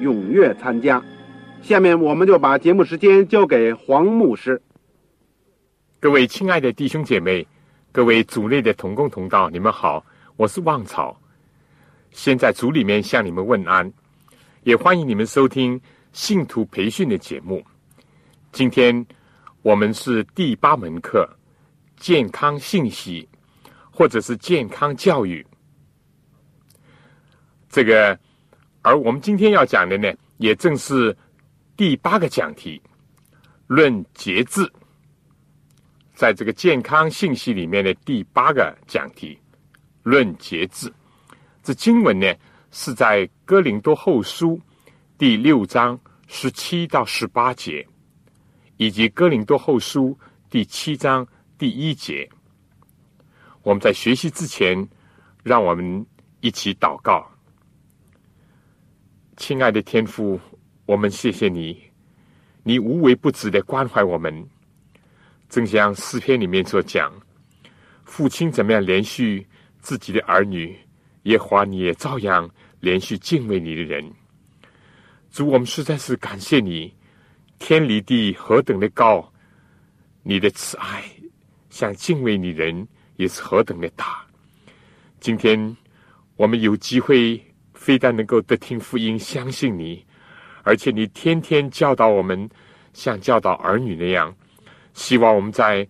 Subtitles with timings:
[0.00, 1.02] 踊跃参加。
[1.62, 4.60] 下面我们就把节目时间交给黄牧师。
[6.00, 7.46] 各位亲爱的弟兄姐妹，
[7.90, 10.04] 各位组内的同工同道，你们好，
[10.36, 11.20] 我是旺草，
[12.10, 13.92] 先在组里面向你们问安，
[14.62, 15.80] 也欢迎你们收听
[16.12, 17.64] 信徒培训的节目。
[18.52, 19.06] 今天
[19.62, 21.28] 我们是第八门课。
[22.00, 23.28] 健康信息，
[23.90, 25.44] 或者是健康教育，
[27.68, 28.16] 这个，
[28.88, 31.14] 而我们今天要讲的呢，也正是
[31.76, 32.80] 第八个讲题——
[33.68, 34.66] 论节制。
[36.14, 39.38] 在这个健康信息里面的第八个讲题——
[40.04, 40.90] 论节制，
[41.62, 42.34] 这经文呢
[42.70, 44.58] 是在哥林多后书
[45.18, 47.86] 第六章十七到十八节，
[48.78, 51.28] 以及哥林多后书第七章。
[51.58, 52.26] 第一节，
[53.62, 54.88] 我们在学习之前，
[55.42, 56.06] 让我们
[56.40, 57.28] 一起祷告。
[59.38, 60.38] 亲爱的天父，
[60.84, 61.80] 我们谢谢你，
[62.64, 64.44] 你无微不至的关怀我们。
[65.48, 67.12] 正像诗篇里面所讲，
[68.04, 69.46] 父亲怎么样连续
[69.78, 70.76] 自己的儿女，
[71.22, 74.12] 耶华你也照样连续敬畏你的人。
[75.30, 76.92] 主，我们实在是感谢你，
[77.60, 79.32] 天离地何等的高，
[80.24, 81.04] 你的慈爱。
[81.70, 82.86] 像敬畏你人
[83.16, 84.26] 也是何等的大！
[85.20, 85.76] 今天
[86.34, 87.40] 我们有机会，
[87.88, 90.04] 非但能够得听福音，相信你，
[90.62, 92.46] 而且你天天教导我们，
[92.92, 94.36] 像教导儿女那样。
[94.92, 95.88] 希望我们在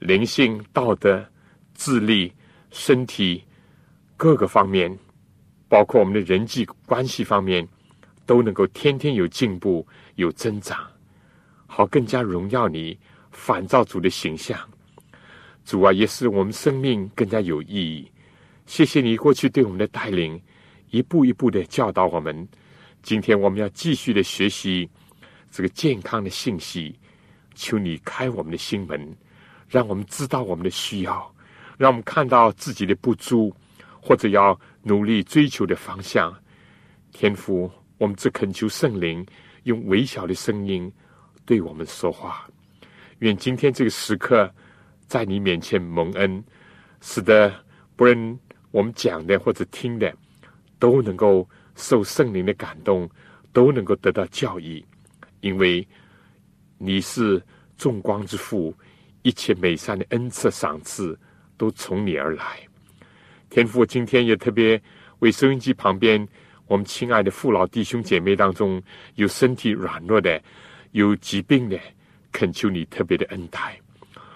[0.00, 1.24] 灵性、道德、
[1.76, 2.32] 智力、
[2.72, 3.44] 身体
[4.16, 4.98] 各个方面，
[5.68, 7.64] 包括我们的人际关系方面，
[8.26, 10.84] 都能够天天有进步、有增长，
[11.68, 12.98] 好更加荣耀你，
[13.30, 14.58] 反照主的形象。
[15.64, 18.10] 主啊，也使我们生命更加有意义。
[18.66, 20.42] 谢谢你过去对我们的带领，
[20.90, 22.48] 一步一步的教导我们。
[23.02, 24.88] 今天我们要继续的学习
[25.50, 26.98] 这个健康的信息。
[27.54, 29.16] 求你开我们的心门，
[29.68, 31.34] 让我们知道我们的需要，
[31.76, 33.52] 让我们看到自己的不足，
[34.00, 36.32] 或者要努力追求的方向。
[37.12, 39.26] 天父，我们只恳求圣灵
[39.64, 40.92] 用微小的声音
[41.44, 42.48] 对我们说话。
[43.18, 44.52] 愿今天这个时刻。
[45.08, 46.44] 在你面前蒙恩，
[47.00, 47.50] 使得
[47.96, 48.38] 不论
[48.70, 50.14] 我们讲的或者听的，
[50.78, 53.08] 都能够受圣灵的感动，
[53.52, 54.84] 都能够得到教益。
[55.40, 55.86] 因为
[56.78, 57.42] 你是
[57.76, 58.74] 众光之父，
[59.22, 61.18] 一切美善的恩赐赏赐
[61.56, 62.60] 都从你而来。
[63.50, 64.80] 天父今天也特别
[65.20, 66.26] 为收音机旁边
[66.66, 68.82] 我们亲爱的父老弟兄姐妹当中
[69.14, 70.40] 有身体软弱的、
[70.90, 71.78] 有疾病的，
[72.30, 73.80] 恳求你特别的恩待。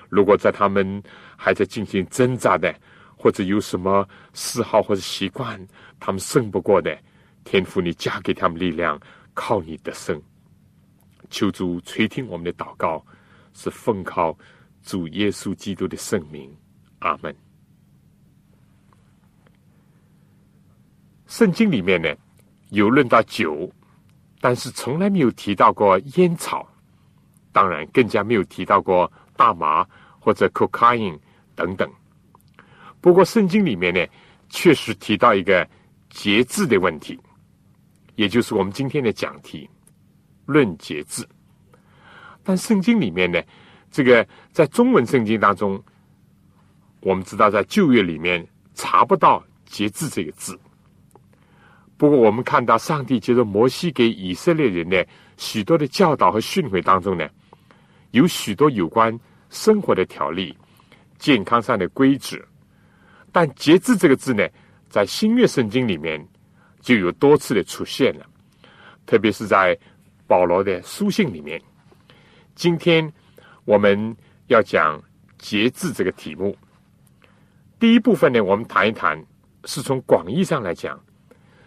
[0.09, 1.03] 如果在他们
[1.37, 2.75] 还在进行挣扎的，
[3.23, 5.65] 或者有什么嗜好或者习惯，
[6.01, 6.99] 他们胜不过的，
[7.45, 9.01] 天父，你加给他们力量，
[9.33, 10.21] 靠你的胜。
[11.31, 13.01] 求主垂听我们的祷告，
[13.55, 14.37] 是奉靠
[14.83, 16.53] 主耶稣基督的圣名，
[16.99, 17.33] 阿门。
[21.29, 22.13] 圣经里面呢，
[22.71, 23.71] 有论到酒，
[24.41, 26.69] 但是从来没有提到过烟草，
[27.53, 29.87] 当然更加没有提到过大麻。
[30.25, 31.19] 或者 cocaine
[31.57, 31.93] 等等，
[33.03, 34.01] 不过圣经里面呢，
[34.49, 35.69] 确实提到一个
[36.09, 37.19] 节制的问题，
[38.15, 39.69] 也就是我们今天的讲题——
[40.47, 41.29] 论节制。
[42.43, 43.43] 但圣经里面呢，
[43.91, 45.83] 这个在中文圣经当中，
[47.01, 50.59] 我们知道在旧约里面查不到“节制”这个字。
[51.97, 55.07] 不过我们看到上帝接着摩西给以色列人的
[55.37, 57.29] 许多的教导和训诲当中呢，
[58.13, 59.19] 有许多有关。
[59.55, 60.57] 生活的条例、
[61.19, 62.43] 健康上的规矩，
[63.33, 64.47] 但“节制”这个字呢，
[64.89, 66.23] 在新约圣经里面
[66.81, 68.27] 就有多次的出现了，
[69.07, 69.77] 特别是在
[70.27, 71.61] 保罗的书信里面。
[72.55, 73.11] 今天
[73.65, 74.15] 我们
[74.49, 75.03] 要讲
[75.39, 76.57] 节制这个题目。
[77.81, 79.21] 第一部分呢，我们谈一谈，
[79.65, 81.03] 是从广义上来讲，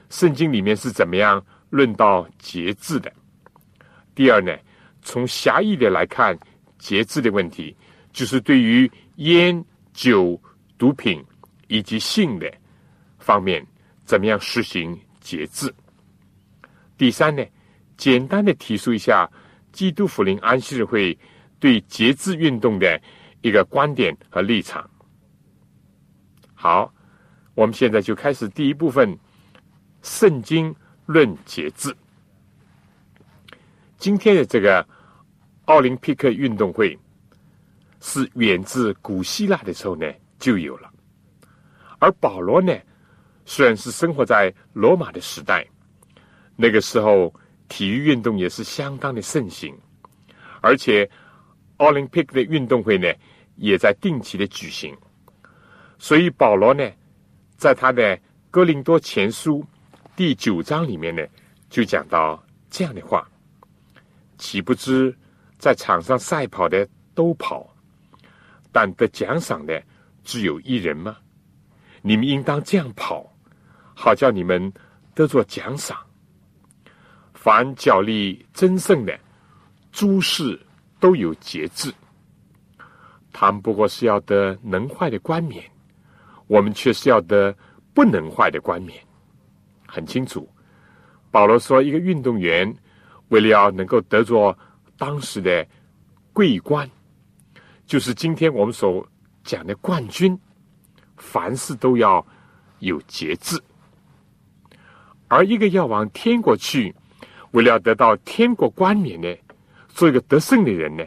[0.09, 3.11] 圣经里面是怎么样论到节制的。
[4.13, 4.55] 第二呢，
[5.01, 6.37] 从狭义的来看
[6.77, 7.75] 节制的问题，
[8.13, 10.39] 就是对于烟酒、
[10.77, 11.21] 毒品
[11.75, 12.51] 以及性的
[13.19, 13.65] 方面，
[14.05, 15.73] 怎么样实行节制。
[16.97, 17.43] 第三呢，
[17.97, 19.29] 简单的提出一下。
[19.71, 21.19] 基督福临安息日会
[21.59, 22.97] 对节制运动的
[23.41, 24.89] 一个观点和立场。
[26.53, 26.93] 好，
[27.55, 29.19] 我们现在就开始第一部分：
[30.01, 30.73] 圣经
[31.05, 31.93] 论节制。
[33.97, 34.87] 今天的这个
[35.65, 36.97] 奥林匹克运动会
[37.99, 40.89] 是源自古希腊的时候呢就有了，
[42.05, 42.71] 而保罗呢
[43.45, 45.65] 虽然是生活在罗马的时代，
[46.55, 47.33] 那个时候。
[47.67, 49.75] 体育运动也是相当的盛行，
[50.61, 51.09] 而且
[51.77, 53.11] 奥林匹克的运动会呢
[53.55, 54.95] 也在定期的举行。
[55.97, 56.87] 所以保罗呢，
[57.57, 58.19] 在他的
[58.51, 59.65] 哥林多前书
[60.15, 61.25] 第九章里面呢，
[61.67, 63.27] 就讲到这样的话：
[64.37, 65.17] 岂不知
[65.57, 67.67] 在场上赛跑的都跑，
[68.71, 69.81] 但得奖赏的
[70.23, 71.17] 只有一人吗？
[72.07, 73.25] 你们应当这样跑，
[73.95, 74.71] 好叫你们
[75.15, 75.97] 得做奖赏。
[77.33, 79.19] 凡脚力争胜的
[79.91, 80.63] 诸事
[80.99, 81.91] 都有节制，
[83.33, 85.63] 他们不过是要得能坏的冠冕，
[86.45, 87.51] 我们却是要得
[87.91, 89.03] 不能坏的冠冕。
[89.87, 90.47] 很清楚，
[91.31, 92.71] 保罗说，一个运动员
[93.29, 94.55] 为了要能够得着
[94.95, 95.65] 当时的
[96.33, 96.87] 桂冠，
[97.87, 99.03] 就是今天我们所
[99.43, 100.39] 讲的冠军，
[101.17, 102.25] 凡事都要
[102.79, 103.61] 有节制，
[105.27, 106.93] 而一个要往天国去。
[107.51, 109.33] 为了得到天国冠冕呢，
[109.87, 111.05] 做一个得胜的人呢，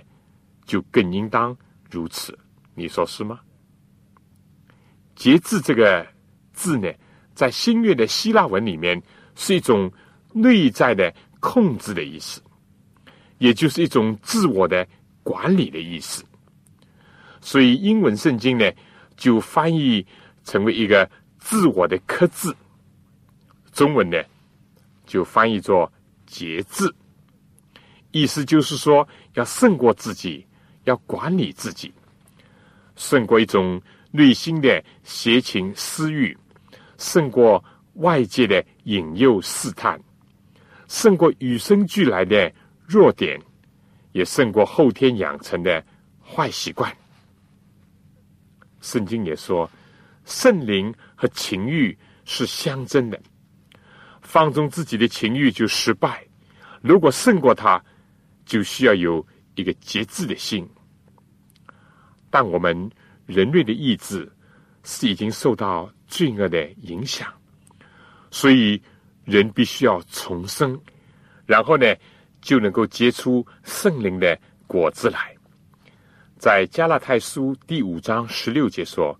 [0.64, 1.54] 就更应当
[1.90, 2.36] 如此。
[2.74, 3.38] 你说是吗？
[5.14, 6.06] 节制这个
[6.54, 6.90] 字呢，
[7.34, 9.02] 在新约的希腊文里面
[9.34, 9.92] 是一种
[10.32, 12.40] 内在的控制的意思，
[13.36, 14.86] 也就是一种自我的
[15.22, 16.24] 管理的意思。
[17.42, 18.72] 所以英文圣经呢，
[19.18, 20.06] 就翻译
[20.44, 22.50] 成为一个自我的克制。
[23.72, 24.16] 中文呢，
[25.04, 25.92] 就翻译作。
[26.30, 26.94] 节制，
[28.10, 30.46] 意思就是说，要胜过自己，
[30.84, 31.90] 要管理自己，
[32.96, 33.80] 胜过一种
[34.10, 36.36] 内心的邪情私欲，
[36.98, 39.98] 胜过外界的引诱试探，
[40.86, 42.52] 胜过与生俱来的
[42.86, 43.40] 弱点，
[44.12, 45.82] 也胜过后天养成的
[46.22, 46.94] 坏习惯。
[48.80, 49.70] 圣经也说，
[50.24, 53.20] 圣灵和情欲是相争的。
[54.20, 56.26] 放纵自己的情欲就失败，
[56.82, 57.82] 如果胜过他，
[58.44, 60.68] 就需要有一个节制的心。
[62.28, 62.90] 但我们
[63.24, 64.30] 人类的意志
[64.84, 67.32] 是已经受到罪恶的影响，
[68.30, 68.80] 所以
[69.24, 70.78] 人必须要重生，
[71.46, 71.86] 然后呢
[72.42, 75.34] 就能够结出圣灵的果子来。
[76.38, 79.18] 在加拉太书第五章十六节说：“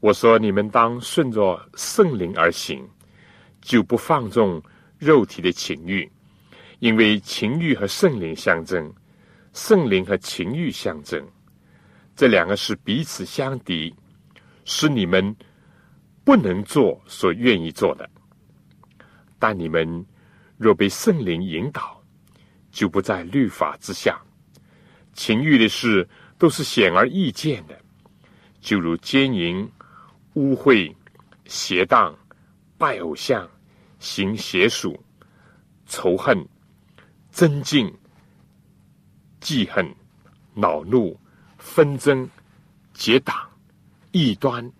[0.00, 2.82] 我说你们当顺着圣灵而行。”
[3.60, 4.62] 就不放纵
[4.96, 6.08] 肉体的情欲，
[6.78, 8.94] 因为情欲和圣灵相争，
[9.52, 11.20] 圣灵和情欲相争，
[12.14, 13.92] 这两个是彼此相敌，
[14.64, 15.34] 是你们
[16.22, 18.08] 不能做所愿意做的。
[19.38, 20.06] 但你们
[20.56, 22.00] 若被圣灵引导，
[22.70, 24.16] 就不在律法之下。
[25.12, 27.78] 情欲的事都是显而易见的，
[28.60, 29.70] 就如奸淫、
[30.34, 30.94] 污秽、
[31.46, 32.16] 邪荡、
[32.78, 33.48] 拜偶像。
[33.98, 35.02] 行邪术、
[35.86, 36.46] 仇恨、
[37.30, 37.92] 增进、
[39.40, 39.92] 记恨、
[40.52, 41.18] 恼怒、
[41.56, 42.28] 纷争、
[42.92, 43.34] 结党、
[44.12, 44.70] 异端、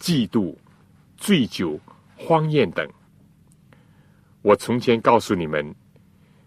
[0.00, 0.54] 嫉妒、
[1.16, 1.78] 醉酒、
[2.16, 2.86] 荒宴等。
[4.42, 5.72] 我从前告诉你们，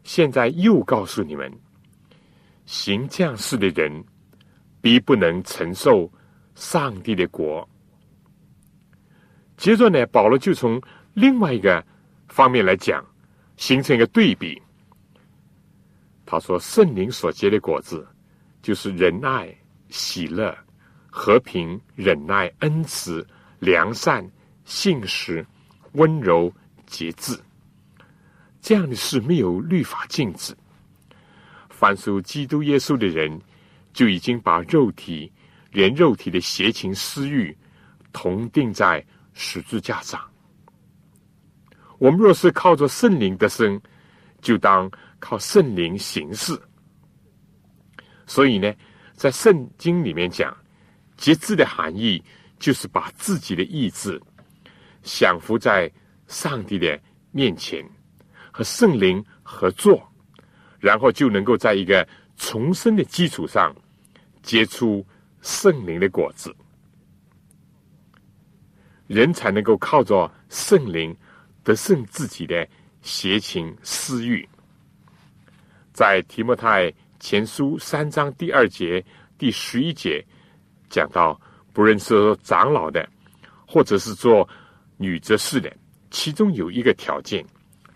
[0.03, 1.51] 现在又告诉你们：
[2.65, 4.03] 行这样事的人，
[4.81, 6.11] 必不能承受
[6.55, 7.67] 上帝的国。
[9.55, 10.81] 接着呢，保罗就从
[11.13, 11.83] 另外一个。
[12.33, 13.05] 方面来讲，
[13.57, 14.61] 形成一个对比。
[16.25, 18.07] 他说：“圣灵所结的果子，
[18.61, 19.53] 就是仁爱、
[19.89, 20.57] 喜乐、
[21.09, 23.27] 和平、忍耐、恩慈、
[23.59, 24.25] 良善、
[24.63, 25.45] 信实、
[25.91, 26.49] 温柔、
[26.85, 27.37] 节制。
[28.61, 30.55] 这样的事没有律法禁止。
[31.69, 33.37] 凡属基督耶稣的人，
[33.93, 35.31] 就已经把肉体
[35.71, 37.55] 连肉体的邪情私欲
[38.11, 40.19] 同定在十字架上。”
[41.99, 43.79] 我们若是靠着圣灵得生，
[44.41, 46.59] 就当靠圣灵行事。
[48.25, 48.73] 所以呢，
[49.13, 50.55] 在圣经里面讲，
[51.15, 52.23] 节制的含义
[52.57, 54.19] 就是把自己的意志
[55.03, 55.91] 降服在
[56.25, 56.99] 上帝的
[57.31, 57.87] 面前，
[58.51, 60.01] 和圣灵合作，
[60.79, 62.07] 然后就能够在一个
[62.41, 63.73] 重生的基础上
[64.41, 65.05] 结出
[65.43, 66.53] 圣灵的果子，
[69.05, 71.15] 人才能够靠着圣灵
[71.63, 72.67] 得胜自己的
[73.03, 74.45] 邪情私欲。
[75.93, 79.05] 在提摩太前书三章第二节、
[79.37, 80.25] 第十一节
[80.89, 81.39] 讲到，
[81.71, 83.07] 不论是长老的，
[83.67, 84.49] 或者是做
[84.97, 85.71] 女执事的，
[86.09, 87.45] 其中有一个条件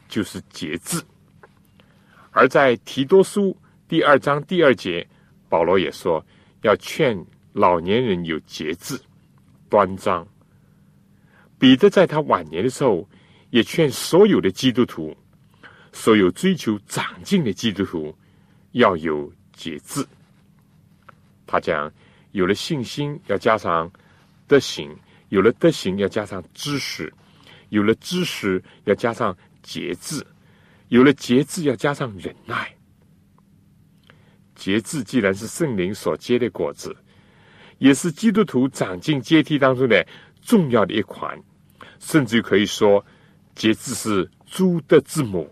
[0.08, 1.02] 就是节制。
[2.30, 5.08] 而在提多书第二章第二节，
[5.48, 6.26] 保罗也说
[6.64, 7.16] 要劝
[7.54, 9.00] 老年人有节制、
[9.70, 10.28] 端庄。
[11.60, 13.08] 彼得在他晚年的时候，
[13.52, 15.16] 也劝所有的基督徒。
[15.94, 18.14] 所有追求长进的基督徒
[18.72, 20.06] 要有节制。
[21.48, 21.90] 他讲，
[22.32, 23.90] 有了信心要加上
[24.46, 24.94] 德行，
[25.30, 27.14] 有了德行要加上知识，
[27.70, 30.26] 有了知识要加上节制，
[30.90, 32.76] 有了节制要加上忍耐。
[34.56, 36.96] 节制既然是圣灵所结的果子，
[37.78, 40.06] 也是基督徒长进阶梯当中的
[40.42, 41.38] 重要的一环，
[42.00, 43.06] 甚至可以说，
[43.54, 45.52] 节制是猪的字母。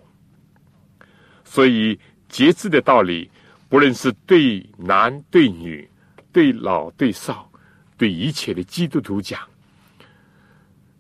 [1.44, 3.30] 所以节制的道理，
[3.70, 5.88] 不论是对男对女、
[6.32, 7.52] 对老对少、
[7.98, 9.40] 对一切的基督徒讲，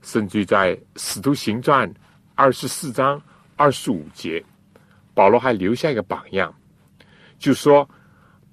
[0.01, 1.89] 甚至在《使徒行传》
[2.35, 3.19] 二十四章
[3.55, 4.43] 二十五节，
[5.13, 6.53] 保罗还留下一个榜样，
[7.43, 7.89] 就说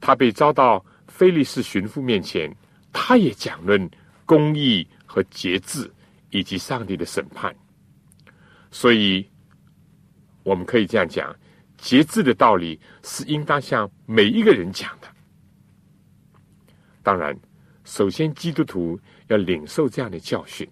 [0.00, 2.52] 他被招到菲利斯巡抚面前，
[2.92, 3.88] 他也讲论
[4.26, 5.88] 公义和节制
[6.30, 7.54] 以及上帝的审判。
[8.72, 9.24] 所以
[10.42, 11.32] 我们可以这样讲。
[11.78, 15.06] 节制的道理是应当向每一个人讲的。
[17.04, 17.38] 当然，
[17.84, 20.68] 首先基督徒要领受这样的教训，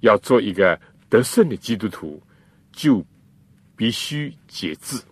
[0.00, 2.22] 要做一个得胜的基督徒，
[2.70, 3.02] 就
[3.74, 5.02] 必须节制。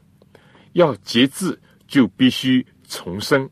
[0.76, 3.48] 要节制，就必须重生，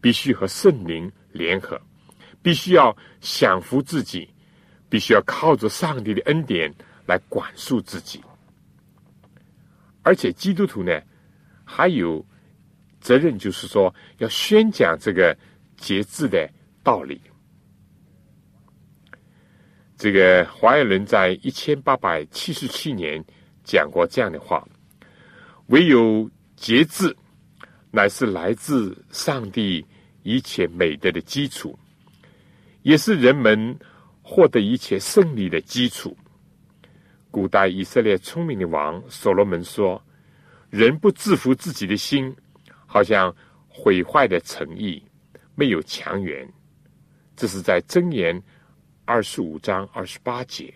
[0.00, 1.78] 必须和圣灵联合，
[2.42, 4.28] 必须要降服自己，
[4.88, 6.74] 必须要靠着上帝的恩典
[7.06, 8.22] 来管束自己。
[10.02, 11.02] 而且基督徒呢，
[11.64, 12.24] 还有
[12.98, 15.36] 责任，就是说要宣讲这个
[15.76, 16.48] 节制的
[16.82, 17.20] 道理。
[19.98, 23.22] 这个华严伦在一千八百七十七年
[23.64, 24.66] 讲过这样的话
[25.66, 27.16] ：“唯有节制，
[27.90, 29.84] 乃是来自上帝
[30.24, 31.78] 一切美德的基础，
[32.82, 33.78] 也是人们
[34.22, 36.16] 获得一切胜利的基础。”
[37.30, 40.02] 古代以色列聪明的王所罗门说
[40.68, 42.34] ：“人不制服自己的心，
[42.86, 43.34] 好像
[43.68, 45.00] 毁坏的诚意，
[45.54, 46.46] 没有强援。”
[47.36, 48.42] 这是在箴言
[49.04, 50.74] 二十五章二十八节。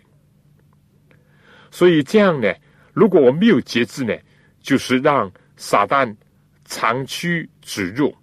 [1.71, 2.55] 所以这样呢，
[2.93, 4.15] 如果我没有节制呢，
[4.61, 6.15] 就是让撒旦
[6.65, 8.15] 长驱直入，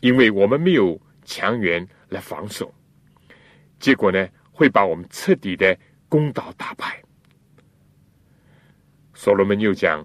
[0.00, 2.72] 因为我们没有强援来防守，
[3.78, 5.76] 结果呢，会把我们彻底的
[6.08, 7.02] 攻倒打败。
[9.14, 10.04] 所罗门又讲：“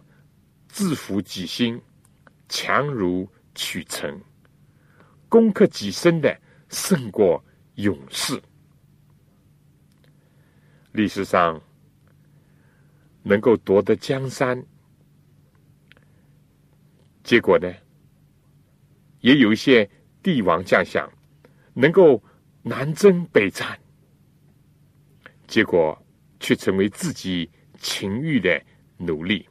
[0.70, 1.82] 自服己心，
[2.50, 4.14] 强如取城；
[5.28, 7.44] 攻克己身的，胜过
[7.76, 8.40] 勇士。”
[10.92, 11.60] 历史上
[13.24, 14.64] 能够夺得江山，
[17.28, 17.70] 结果呢，
[19.20, 19.88] 也有一些
[20.24, 21.06] 帝王将相
[21.74, 22.24] 能够
[22.62, 23.78] 南征北战，
[25.46, 26.02] 结果
[26.40, 28.64] 却成为自己情欲的。
[29.00, 29.46] 奴隶，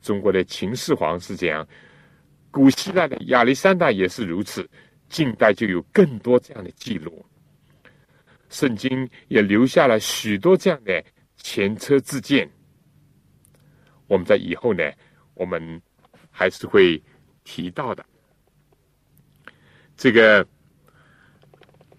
[0.00, 1.66] 中国的秦始皇是这样，
[2.50, 4.68] 古希腊的亚历山大也是如此，
[5.08, 7.24] 近代就有更多这样的记录。
[8.48, 11.02] 圣经也留下了许多这样的
[11.36, 12.48] 前车之鉴。
[14.06, 14.84] 我们在以后呢，
[15.34, 15.82] 我们
[16.40, 16.98] 还是会
[17.44, 18.02] 提到的。
[19.94, 20.46] 这个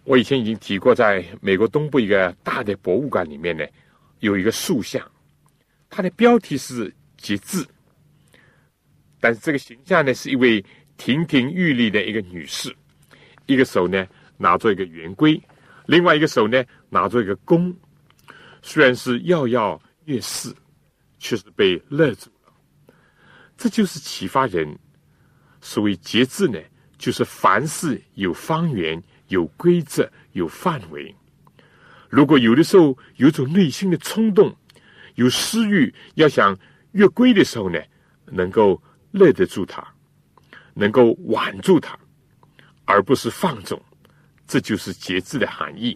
[0.04, 3.64] 我以前已经提过，在美国东部一个大的博物馆里面呢，
[4.18, 5.00] 有一个塑像。
[5.92, 7.64] 它的标题是节制，
[9.20, 10.66] 但是这个形象呢，是一位
[10.98, 12.76] 亭亭玉立的一个女士，
[13.46, 14.08] 一个手呢
[14.38, 15.40] 拿着一个圆规，
[15.86, 17.72] 另外一个手呢拿着一个弓，
[18.64, 20.52] 虽然是跃跃欲试，
[21.20, 22.32] 却是被勒住。
[23.62, 24.76] 这就是启发人。
[25.62, 26.60] 所谓节制呢，
[26.98, 31.16] 就是凡事有方圆、有规则、有范围。
[32.10, 34.52] 如果有的时候有种内心的冲动，
[35.14, 36.58] 有私欲，要想
[36.94, 37.80] 越规的时候呢，
[38.26, 39.88] 能够勒得住他，
[40.74, 41.96] 能够挽住他，
[42.86, 43.80] 而不是放纵。
[44.48, 45.96] 这就是节制的含义。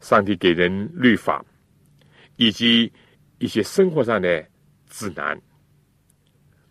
[0.00, 1.44] 上帝给人律法，
[2.36, 2.92] 以及
[3.38, 4.46] 一些生活上的
[4.88, 5.36] 指南，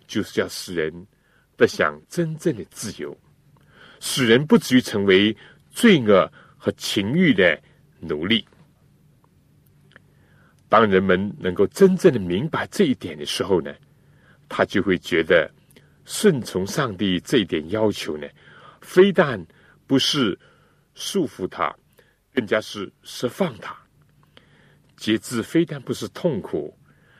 [0.07, 1.07] 就是要使人
[1.55, 3.15] 得享真正的自由，
[3.99, 5.35] 使人不至于成为
[5.69, 7.61] 罪恶和情欲的
[7.99, 8.47] 奴隶。
[10.69, 13.73] 当人们能够真正的明白这一点的时候呢，
[14.49, 15.49] 他就会觉得
[16.05, 18.27] 顺从上帝这一点要求呢，
[18.81, 19.45] 非但
[19.85, 20.37] 不是
[20.95, 21.75] 束缚他。
[22.33, 23.75] 更加是释放他，
[24.95, 26.76] 节制非但不是痛苦，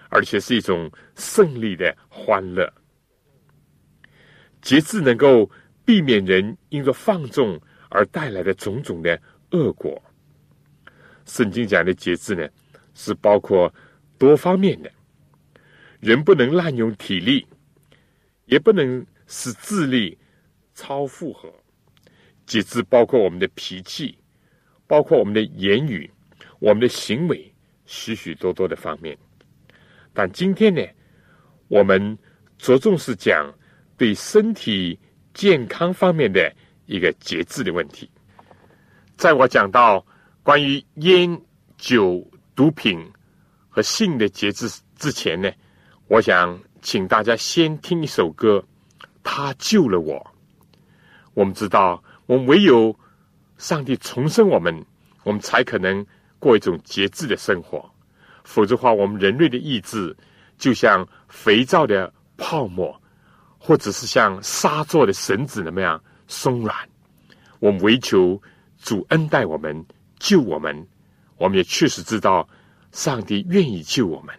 [0.10, 2.72] 而且是一种胜利的欢乐。
[4.62, 5.50] 节制能够
[5.86, 7.60] 避免人因着放纵
[7.90, 9.20] 而带来的种种的
[9.52, 10.02] 恶果。
[11.26, 12.48] 圣经讲的节制呢，
[12.94, 13.74] 是包括
[14.18, 14.92] 多方面的，
[16.00, 17.46] 人不能滥用体力，
[18.46, 20.18] 也不能使智力
[20.74, 21.54] 超负荷。
[22.46, 24.18] 节制包括我们的脾气。
[24.90, 26.10] 包括我们的言语、
[26.60, 27.54] 我们的行为，
[27.86, 29.18] 许许多多的方面。
[30.18, 30.82] 但今天呢，
[31.68, 32.18] 我们
[32.58, 33.54] 着重是讲
[33.96, 35.00] 对身体
[35.32, 36.52] 健康方面的
[36.88, 38.10] 一个节制的问题。
[39.16, 40.04] 在我讲到
[40.42, 41.40] 关于烟
[41.78, 43.00] 酒、毒品
[43.70, 45.52] 和性的节制之前呢，
[46.08, 48.58] 我想请大家先听一首歌，
[49.22, 50.16] 《他救了我》。
[51.36, 52.98] 我们知道，我们唯有。
[53.60, 54.84] 上帝重生我们，
[55.24, 56.04] 我们才可能
[56.38, 57.88] 过一种节制的生活。
[58.48, 60.16] 否则话，我们人类的意志
[60.58, 63.00] 就像肥皂的泡沫，
[63.60, 66.74] 或者是像沙做的绳子那么样松软。
[67.60, 68.42] 我们唯求
[68.82, 69.86] 主恩待我们，
[70.18, 70.88] 救我们。
[71.36, 72.48] 我们也确实知道，
[72.94, 74.34] 上帝愿意救我们。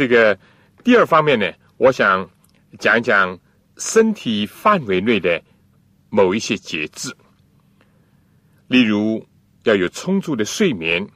[0.00, 0.38] 这个
[0.82, 2.26] 第二方面呢，我想
[2.78, 3.38] 讲一讲
[3.76, 5.42] 身体范围内的
[6.08, 7.14] 某一些节制，
[8.66, 9.22] 例如
[9.64, 11.06] 要有充足的睡眠，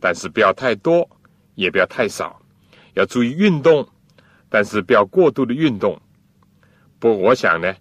[0.00, 1.08] 但是不要太多，
[1.54, 2.42] 也不要太少，
[2.94, 3.88] 要注意运动，
[4.48, 5.96] 但是不要过度的运动。
[6.98, 7.76] 不，我想呢，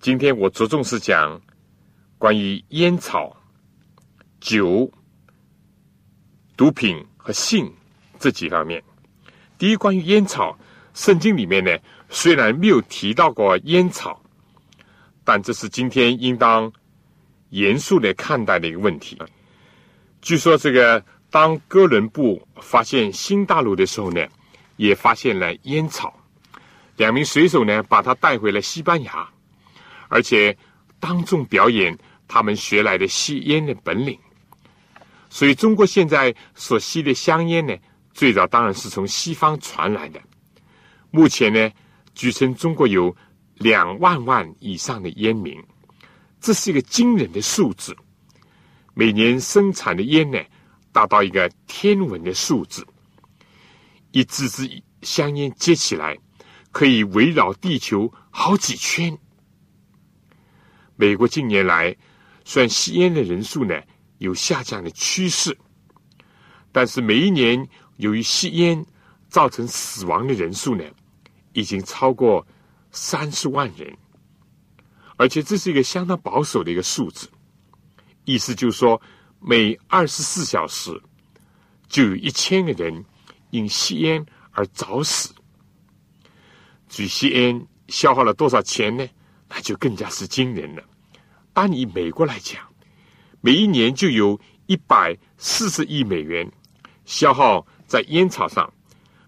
[0.00, 1.40] 今天我着重是讲
[2.18, 3.34] 关于烟草、
[4.38, 4.92] 酒、
[6.58, 7.72] 毒品和性
[8.18, 8.84] 这几方面。
[9.58, 10.56] 第一，关于烟草，
[10.94, 11.76] 圣经里面呢
[12.08, 14.22] 虽然没有提到过烟草，
[15.24, 16.72] 但这是今天应当
[17.50, 19.20] 严肃的看待的一个问题。
[20.22, 24.24] 据说，这个当哥伦布发现新大陆的时候呢，
[24.76, 26.14] 也发现了烟草。
[26.96, 29.28] 两名水手呢，把他带回了西班牙，
[30.08, 30.56] 而且
[31.00, 34.18] 当众表演他们学来的吸烟的本领。
[35.30, 37.76] 所以，中国现在所吸的香烟呢，
[38.18, 40.20] 最早当然是从西方传来的。
[41.12, 41.70] 目前呢，
[42.16, 43.14] 据称中国有
[43.54, 45.56] 两万万以上的烟民，
[46.40, 47.96] 这是一个惊人的数字。
[48.92, 50.38] 每年生产的烟呢，
[50.90, 52.84] 达到一个天文的数字。
[54.10, 54.68] 一支支
[55.02, 56.18] 香烟接起来。
[56.70, 59.16] 可以围绕地球好几圈。
[60.96, 61.96] 美国近年来
[62.44, 63.80] 虽然吸烟的人数呢
[64.18, 65.56] 有下降的趋势，
[66.70, 67.66] 但是每一年
[67.98, 68.84] 由于吸烟
[69.28, 70.84] 造成死亡的人数呢，
[71.52, 72.44] 已经超过
[72.90, 73.96] 三十万人，
[75.16, 77.28] 而且这是一个相当保守的一个数字。
[78.24, 79.00] 意思就是说，
[79.40, 81.00] 每二十四小时
[81.88, 83.04] 就有一千个人
[83.50, 85.34] 因吸烟而早死。
[86.88, 89.06] 至于吸烟消耗了多少钱呢？
[89.48, 90.82] 那就更加是惊人了。
[91.52, 92.62] 单以美国来讲，
[93.40, 96.50] 每一年就有一百四十亿美元
[97.06, 98.72] 消耗在烟草上，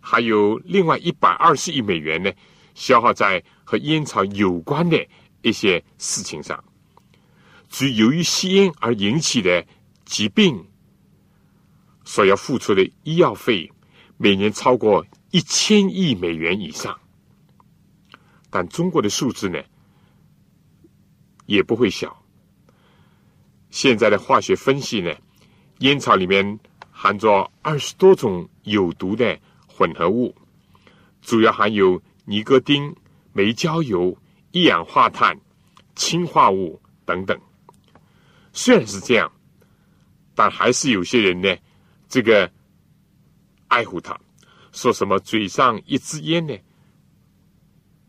[0.00, 2.30] 还有另外一百二十亿美元呢
[2.74, 5.04] 消耗在和烟草有关的
[5.42, 6.62] 一些事情上。
[7.68, 9.66] 至于由于吸烟而引起的
[10.04, 10.64] 疾病，
[12.04, 13.72] 所要付出的医药费，
[14.16, 17.00] 每年超过一千亿美元以上。
[18.50, 19.62] 但中国的数字呢，
[21.46, 22.20] 也不会小。
[23.70, 25.14] 现在的化学分析呢，
[25.78, 26.58] 烟草里面
[27.02, 30.36] 含着二十多种有毒的混合物，
[31.22, 32.94] 主要含有尼格丁、
[33.32, 34.14] 煤焦油、
[34.52, 35.34] 一氧化碳、
[35.94, 37.40] 氰化物等等。
[38.52, 39.32] 虽然是这样，
[40.34, 41.56] 但还是有些人呢，
[42.06, 42.52] 这个
[43.68, 44.14] 爱护它，
[44.70, 46.54] 说什么嘴上一支烟呢？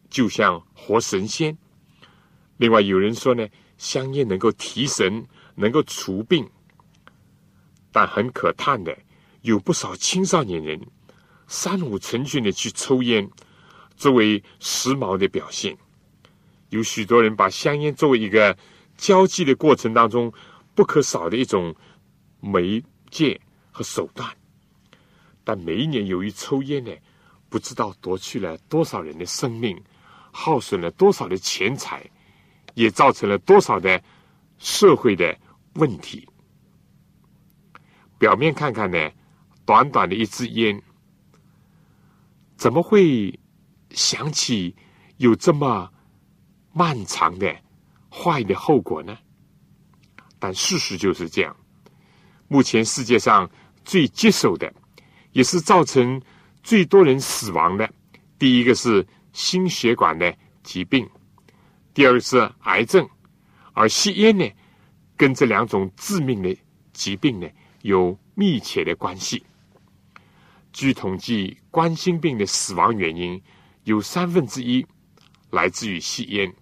[0.09, 1.57] 就像活神仙。
[2.57, 5.25] 另外有人说呢，香烟能够提神，
[5.55, 6.45] 能够除病。
[7.91, 8.97] 但很可叹的，
[9.41, 10.79] 有不少青少年人
[11.47, 13.29] 三五成群的去抽烟，
[13.95, 15.77] 作为时髦的表现。
[16.69, 18.57] 有许多人把香烟作为一个
[18.97, 20.31] 交际的过程当中
[20.73, 21.75] 不可少的一种
[22.39, 23.39] 媒介
[23.71, 24.29] 和手段。
[25.43, 26.91] 但每一年由于抽烟呢，
[27.49, 29.81] 不知道夺去了多少人的生命。
[30.33, 32.09] 耗损了多少的钱财，
[32.73, 34.01] 也造成了多少的
[34.59, 35.37] 社会的
[35.73, 36.25] 问题。
[38.21, 39.09] 表面看看呢，
[39.65, 40.79] 短短的一支烟，
[42.55, 43.39] 怎么会
[43.89, 44.75] 想起
[45.17, 45.89] 有这么
[46.71, 47.51] 漫长的
[48.11, 49.17] 坏的后果呢？
[50.37, 51.55] 但事实就是这样。
[52.47, 53.49] 目前世界上
[53.83, 54.71] 最棘手的，
[55.31, 56.21] 也是造成
[56.61, 57.91] 最多人死亡的，
[58.37, 59.03] 第一个是。
[59.33, 61.09] 心血管的疾病，
[61.93, 63.09] 第二个是癌症，
[63.71, 64.45] 而吸烟呢，
[65.15, 66.53] 跟这两种致命的
[66.91, 67.47] 疾病呢
[67.81, 69.43] 有密切的关系。
[70.71, 73.41] 据统计，冠心病的死亡原因
[73.83, 74.85] 有三分之一
[75.49, 76.53] 来自于吸烟。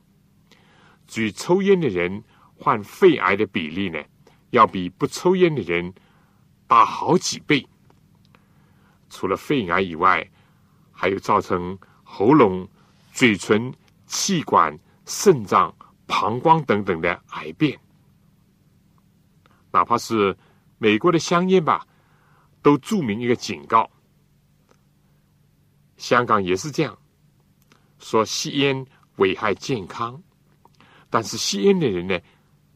[1.07, 2.23] 据抽烟的人
[2.55, 4.03] 患肺癌的比例呢，
[4.49, 5.93] 要比不抽烟的人
[6.67, 7.65] 大好几倍。
[9.09, 10.29] 除了肺癌以外，
[10.91, 11.77] 还有造成。
[12.11, 12.67] 喉咙、
[13.13, 13.71] 嘴唇、
[14.07, 15.71] 气管、肾脏、
[16.07, 17.79] 膀胱等等的癌变，
[19.71, 20.35] 哪怕是
[20.79, 21.85] 美国的香烟吧，
[22.63, 23.91] 都注明一个警告。
[25.97, 26.97] 香港也是这样，
[27.99, 28.85] 说吸烟
[29.17, 30.23] 危害健康，
[31.09, 32.17] 但是吸烟的人呢，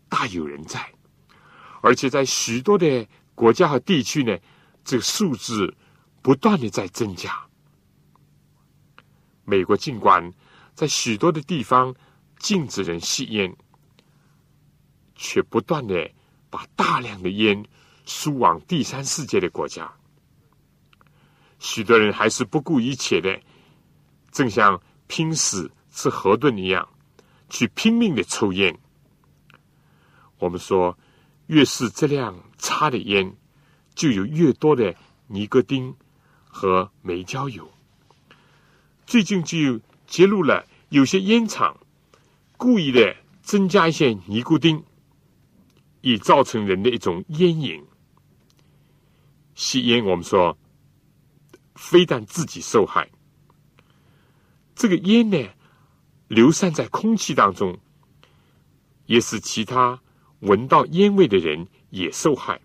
[0.09, 0.93] 大有人在，
[1.81, 4.37] 而且在许多的国家和地区呢，
[4.83, 5.73] 这个数字
[6.21, 7.47] 不断的在增加。
[9.45, 10.29] 美国尽管
[10.73, 11.95] 在许多的地方
[12.39, 13.55] 禁止人吸烟，
[15.15, 16.11] 却不断的
[16.49, 17.65] 把大量的烟
[18.05, 19.91] 输往第三世界的国家。
[21.59, 23.39] 许多人还是不顾一切的，
[24.31, 26.87] 正像拼死吃河顿一样，
[27.49, 28.77] 去拼命的抽烟。
[30.39, 30.97] 我们说，
[31.47, 33.33] 越是质量差的烟，
[33.95, 34.93] 就有越多的
[35.27, 35.95] 尼古丁
[36.43, 37.71] 和煤焦油。
[39.05, 41.77] 最近就揭露了有些烟厂
[42.57, 44.83] 故意的增加一些尼古丁，
[46.01, 47.81] 以造成人的一种烟瘾。
[49.55, 50.57] 吸烟，我们说
[51.75, 53.09] 非但自己受害，
[54.75, 55.37] 这个烟呢
[56.27, 57.77] 流散在空气当中，
[59.05, 60.01] 也使其他
[60.39, 62.59] 闻到烟味的人也受害。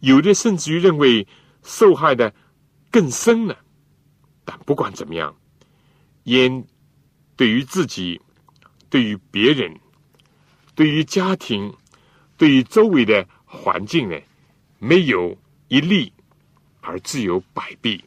[0.00, 1.26] 有的甚至于认为
[1.62, 2.34] 受害的
[2.90, 3.56] 更深了。
[4.44, 5.36] 但不管怎么样，
[6.24, 6.66] 烟
[7.36, 8.20] 对于自己、
[8.90, 9.78] 对于别人、
[10.74, 11.72] 对于家庭、
[12.36, 14.18] 对于周围的环境呢，
[14.78, 15.38] 没有。
[15.72, 16.12] 一利
[16.82, 18.04] 而自有百弊。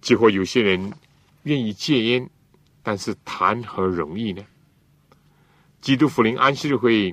[0.00, 0.92] 结果有些人
[1.42, 2.30] 愿意戒烟，
[2.80, 4.40] 但是谈何容易呢？
[5.80, 7.12] 基督福临安息日会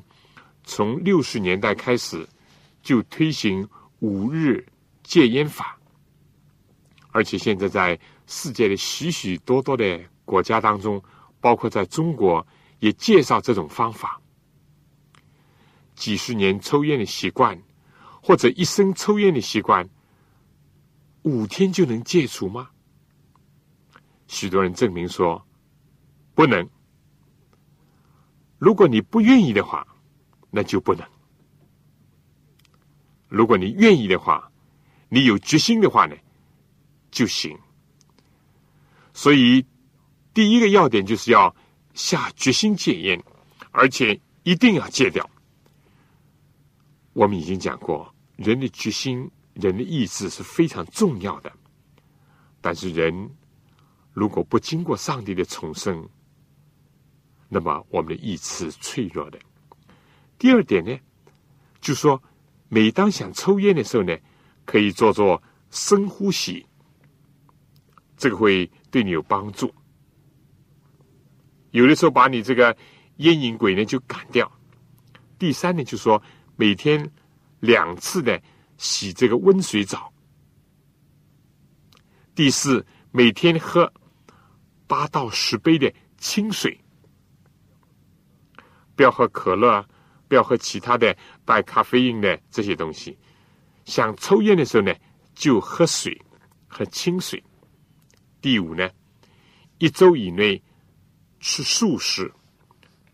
[0.64, 2.24] 从六十年代开始
[2.84, 3.68] 就推行
[3.98, 4.64] 五日
[5.02, 5.76] 戒烟法，
[7.10, 11.04] 而且现在在世界的许许多多的国家当中，
[11.42, 12.46] 包括在中国，
[12.78, 14.22] 也介绍这种方法。
[15.96, 17.60] 几十年抽烟的习惯。
[18.22, 19.90] 或者一生抽烟的习惯，
[21.24, 22.70] 五天就能戒除吗？
[24.28, 25.44] 许多人证明说
[26.36, 26.70] 不能。
[28.58, 29.88] 如果你不愿意的话，
[30.52, 31.04] 那就不能；
[33.28, 34.52] 如果你愿意的话，
[35.08, 36.16] 你有决心的话呢，
[37.10, 37.58] 就行。
[39.14, 39.66] 所以，
[40.34, 41.56] 第一个要点就是要
[41.94, 43.24] 下决心戒烟，
[43.72, 45.28] 而且一定要戒掉。
[47.20, 51.52] 我们已经讲过，人的决心、人的意志是非常重要的。
[52.62, 53.30] 但是，人
[54.14, 56.08] 如果不经过上帝的重生，
[57.50, 59.38] 那么我们的意志是脆弱的。
[60.38, 60.98] 第二点呢，
[61.82, 62.24] 就说
[62.70, 64.18] 每当想抽烟的时候呢，
[64.64, 66.66] 可以做做深呼吸，
[68.16, 69.70] 这个会对你有帮助。
[71.72, 72.78] 有的时候把你这个
[73.18, 74.50] 烟瘾鬼呢就赶掉。
[75.38, 76.24] 第三呢，就说。
[76.60, 77.10] 每天
[77.62, 78.42] 两次的
[78.78, 80.12] 洗这个温水澡。
[82.36, 83.90] 第四，每天喝
[84.86, 86.78] 八到十杯的清水，
[88.94, 89.88] 不要喝可乐，
[90.28, 93.18] 不要喝其他的带咖啡因的这些东西。
[93.86, 94.94] 想抽烟的时候呢，
[95.34, 96.22] 就喝水，
[96.68, 97.42] 喝清水。
[98.42, 98.90] 第五呢，
[99.78, 100.62] 一周以内
[101.40, 102.30] 吃素食，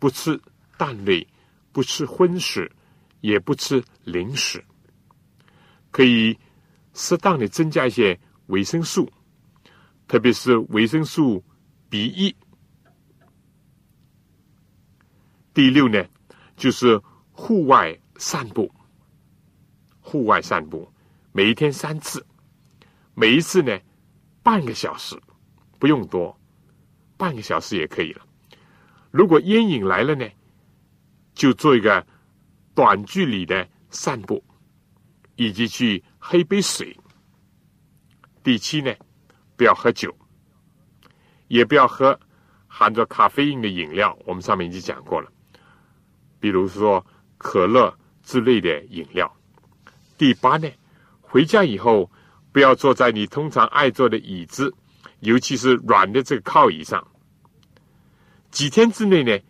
[0.00, 0.36] 不吃
[0.76, 1.24] 蛋类，
[1.70, 2.68] 不吃荤食。
[3.26, 4.64] 也不吃零食，
[5.90, 6.38] 可以
[6.94, 9.10] 适当的增加一些维生素，
[10.06, 11.44] 特别是维生素
[11.90, 12.36] B 一。
[15.52, 16.06] 第六呢，
[16.56, 16.96] 就是
[17.32, 18.72] 户外散步。
[19.98, 20.88] 户外散步，
[21.32, 22.24] 每一天三次，
[23.14, 23.76] 每一次呢
[24.40, 25.20] 半个小时，
[25.80, 26.38] 不用多，
[27.16, 28.24] 半个小时也可以了。
[29.10, 30.24] 如果烟瘾来了呢，
[31.34, 32.06] 就做一个。
[32.76, 34.44] 短距离的散步，
[35.36, 36.94] 以及去喝一杯水。
[38.44, 38.94] 第七呢，
[39.56, 40.14] 不要喝酒，
[41.48, 42.20] 也不要喝
[42.68, 44.16] 含着咖啡因的饮料。
[44.26, 45.32] 我们上面已经讲过了，
[46.38, 47.04] 比如说
[47.38, 49.34] 可乐之类的饮料。
[50.18, 50.68] 第八呢，
[51.22, 52.10] 回家以后
[52.52, 54.70] 不要坐在你通常爱坐的椅子，
[55.20, 57.02] 尤其是软的这个靠椅上。
[58.50, 59.42] 几天之内呢，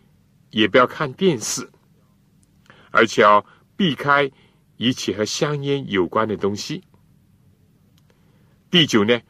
[0.51, 1.69] 也不要看电视。
[2.91, 3.45] 而且要
[3.75, 4.31] 避开
[4.77, 6.83] 一切和香烟有关的东西。
[8.69, 9.21] 第九呢，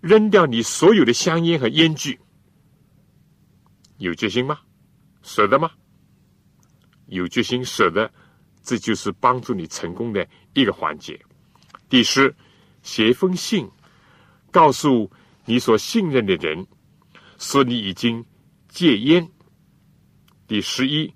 [0.00, 2.18] 扔掉你所有的香烟和烟具。
[3.98, 4.60] 有决心吗？
[5.22, 5.70] 舍得吗？
[7.06, 8.10] 有决心舍得，
[8.62, 11.20] 这就是帮助你成功的一个环节。
[11.88, 12.34] 第十，
[12.82, 13.70] 写一封信，
[14.50, 15.10] 告诉
[15.44, 16.66] 你所信任的人，
[17.38, 18.24] 说你已经
[18.68, 19.30] 戒烟。
[20.48, 21.12] 第十一，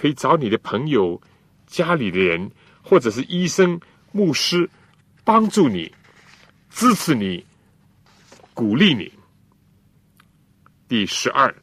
[0.00, 1.20] 可以找你的朋友。
[1.66, 2.50] 家里的人，
[2.82, 3.78] 或者是医生、
[4.10, 4.68] 牧师，
[5.22, 5.94] 帮助你、
[6.70, 7.44] 支持你、
[8.54, 9.12] 鼓励你。
[10.88, 11.54] 第十二，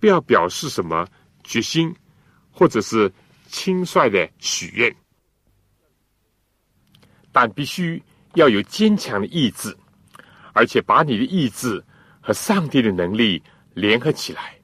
[0.00, 1.06] 不要表示什么
[1.42, 1.94] 决心，
[2.50, 3.12] 或者是
[3.48, 4.96] 轻率的许愿，
[7.30, 8.02] 但必须
[8.34, 9.76] 要有坚强的意志，
[10.54, 11.84] 而且把你的意志
[12.22, 13.42] 和上帝的能力
[13.74, 14.54] 联合起来。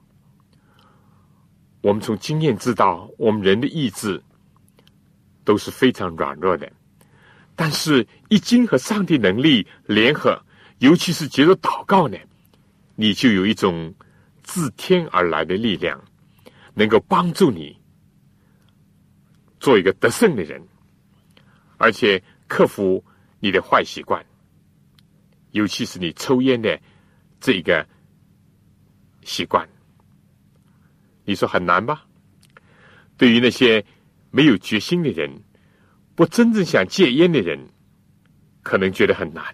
[1.81, 4.21] 我们从经验知道，我们人的意志。
[5.43, 6.71] 都是非常软弱的，
[7.55, 10.39] 但是，一经和上帝能力联合，
[10.77, 12.15] 尤其是接着祷告呢，
[12.95, 13.91] 你就有一种
[14.43, 15.99] 自天而来的力量，
[16.75, 17.75] 能够帮助你
[19.59, 20.61] 做一个得胜的人，
[21.77, 23.03] 而且克服
[23.39, 24.23] 你的坏习惯。
[25.53, 26.79] 尤其是你抽烟的
[27.39, 27.85] 这个
[29.23, 29.67] 习惯。
[31.31, 32.05] 你说很难吧？
[33.15, 33.81] 对于那些
[34.31, 35.31] 没有决心的人，
[36.13, 37.57] 不真正想戒烟的人，
[38.63, 39.45] 可能觉得很难。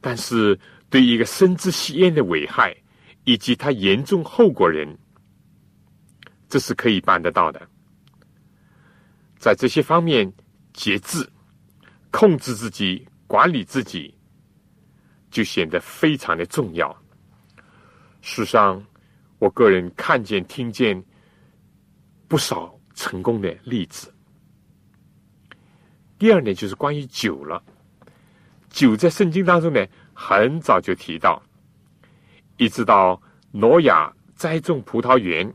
[0.00, 2.74] 但是对于一个深知吸烟的危害
[3.24, 4.98] 以及它严重后果人，
[6.48, 7.60] 这是可以办得到的。
[9.36, 10.32] 在这些方面
[10.72, 11.28] 节制、
[12.10, 14.14] 控制自己、管理自己，
[15.30, 16.96] 就显得非常的重要。
[18.22, 18.82] 世上。
[19.40, 21.02] 我个人看见、听见
[22.28, 24.14] 不少成功的例子。
[26.18, 27.60] 第二呢，就是关于酒了。
[28.68, 31.42] 酒在圣经当中呢，很早就提到，
[32.58, 35.50] 一直到挪亚栽种葡萄园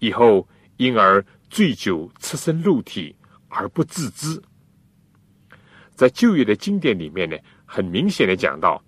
[0.00, 3.14] 以后，因而醉酒、赤身露体
[3.48, 4.42] 而不自知。
[5.94, 8.82] 在旧约的经典里面呢，很明显的讲到，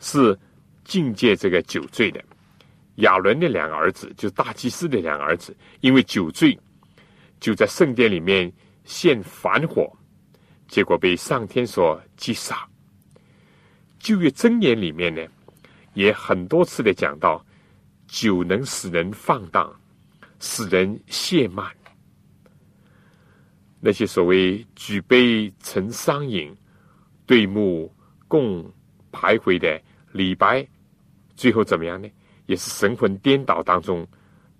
[0.00, 0.36] 是
[0.84, 2.20] 境界这个酒醉的。
[2.96, 6.58] 亚伦的两个儿子，就是大祭司的两个儿子，因为酒醉，
[7.40, 8.50] 就在圣殿里面
[8.84, 9.90] 献反火，
[10.68, 12.66] 结果被上天所击杀。
[13.98, 15.22] 旧约箴言里面呢，
[15.94, 17.44] 也很多次的讲到，
[18.06, 19.74] 酒能使人放荡，
[20.38, 21.66] 使人懈慢。
[23.80, 26.56] 那些所谓举杯成商饮，
[27.26, 27.94] 对目
[28.26, 28.64] 共
[29.12, 29.80] 徘徊的
[30.12, 30.66] 李白，
[31.36, 32.08] 最后怎么样呢？
[32.46, 34.06] 也是神魂颠倒当中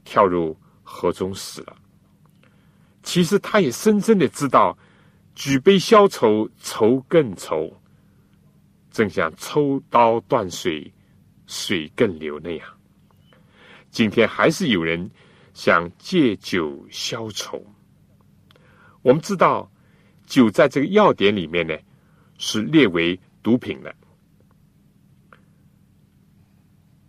[0.05, 1.77] 跳入河中死了。
[3.03, 4.77] 其实他也深深的知道，
[5.35, 7.73] 举杯消愁愁更愁，
[8.91, 10.93] 正像抽刀断水，
[11.47, 12.69] 水更流那样。
[13.91, 15.11] 今天还是有人
[15.55, 17.65] 想借酒消愁。
[19.03, 19.71] 我们知道，
[20.27, 21.75] 酒在这个要点里面呢，
[22.39, 23.95] 是列为毒品的。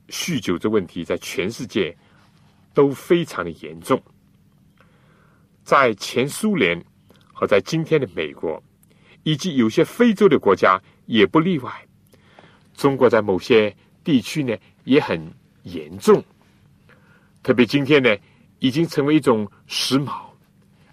[0.10, 1.96] 酗酒这问题在全世界
[2.74, 4.02] 都非常的严重，
[5.63, 6.82] 在前苏联
[7.34, 8.62] 和在今天的美国，
[9.24, 11.72] 以及有些非洲的国家也不例外。
[12.74, 15.20] 中国在某些地区呢也很
[15.63, 16.24] 严重，
[17.43, 18.15] 特别今天呢
[18.60, 20.22] 已经成为一种时髦，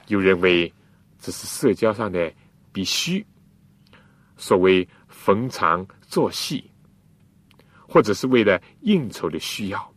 [0.08, 0.72] 有认为
[1.20, 2.32] 这是社交上的
[2.72, 3.24] 必须，
[4.36, 6.70] 所谓逢场作戏。
[7.94, 9.94] 或者是为了应酬的需要，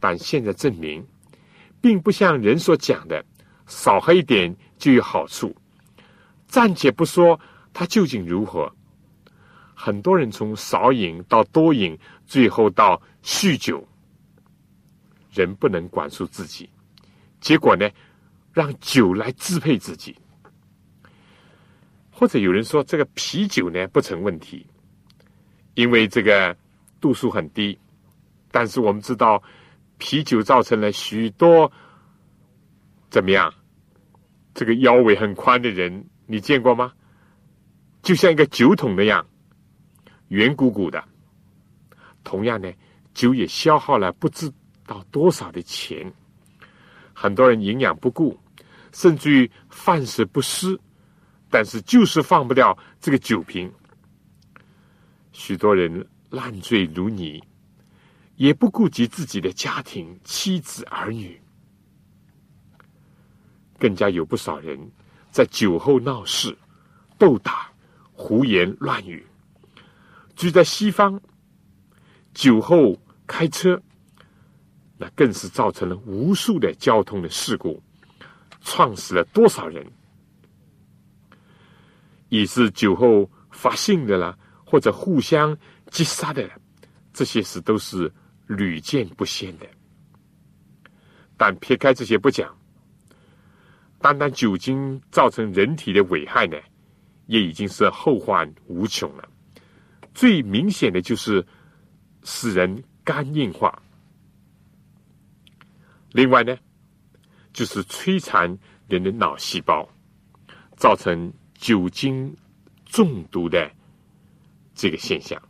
[0.00, 1.06] 但现在证明，
[1.82, 3.22] 并不像人所讲的，
[3.66, 5.54] 少喝一点就有好处。
[6.46, 7.38] 暂且不说
[7.74, 8.74] 它究竟如何，
[9.74, 11.94] 很多人从少饮到多饮，
[12.24, 13.86] 最后到酗酒，
[15.30, 16.66] 人不能管束自己，
[17.38, 17.86] 结果呢，
[18.54, 20.16] 让酒来支配自己。
[22.10, 24.66] 或者有人说，这个啤酒呢不成问题，
[25.74, 26.56] 因为这个。
[27.00, 27.78] 度数很低，
[28.50, 29.42] 但是我们知道，
[29.98, 31.70] 啤酒造成了许多
[33.10, 33.52] 怎么样？
[34.54, 36.92] 这个腰围很宽的人，你见过吗？
[38.02, 39.26] 就像一个酒桶那样，
[40.28, 41.04] 圆鼓鼓的。
[42.24, 42.72] 同样呢，
[43.12, 44.50] 酒也消耗了不知
[44.86, 46.10] 道多少的钱，
[47.12, 48.38] 很多人营养不顾，
[48.92, 50.80] 甚至于饭食不思，
[51.50, 53.70] 但是就是放不掉这个酒瓶。
[55.32, 56.06] 许多人。
[56.36, 57.42] 烂醉如泥，
[58.36, 61.40] 也不顾及自己的家庭、妻子儿女，
[63.78, 64.78] 更加有不少人
[65.30, 66.54] 在酒后闹事、
[67.16, 67.72] 斗打、
[68.12, 69.26] 胡言乱语。
[70.34, 71.18] 居在西方，
[72.34, 72.94] 酒后
[73.26, 73.82] 开车，
[74.98, 77.82] 那更是造成了无数的交通的事故，
[78.60, 79.90] 撞死了多少人？
[82.28, 85.56] 已是酒后发性的了，或者互相。
[85.96, 86.46] 击杀的
[87.14, 88.12] 这些事都是
[88.46, 89.66] 屡见不鲜的，
[91.38, 92.54] 但撇开这些不讲，
[93.98, 96.58] 单单酒精造成人体的危害呢，
[97.28, 99.26] 也已经是后患无穷了。
[100.12, 101.42] 最明显的就是
[102.24, 103.82] 使人肝硬化，
[106.12, 106.54] 另外呢，
[107.54, 108.54] 就是摧残
[108.86, 109.88] 人的脑细胞，
[110.76, 112.36] 造成酒精
[112.84, 113.70] 中毒的
[114.74, 115.42] 这个现象。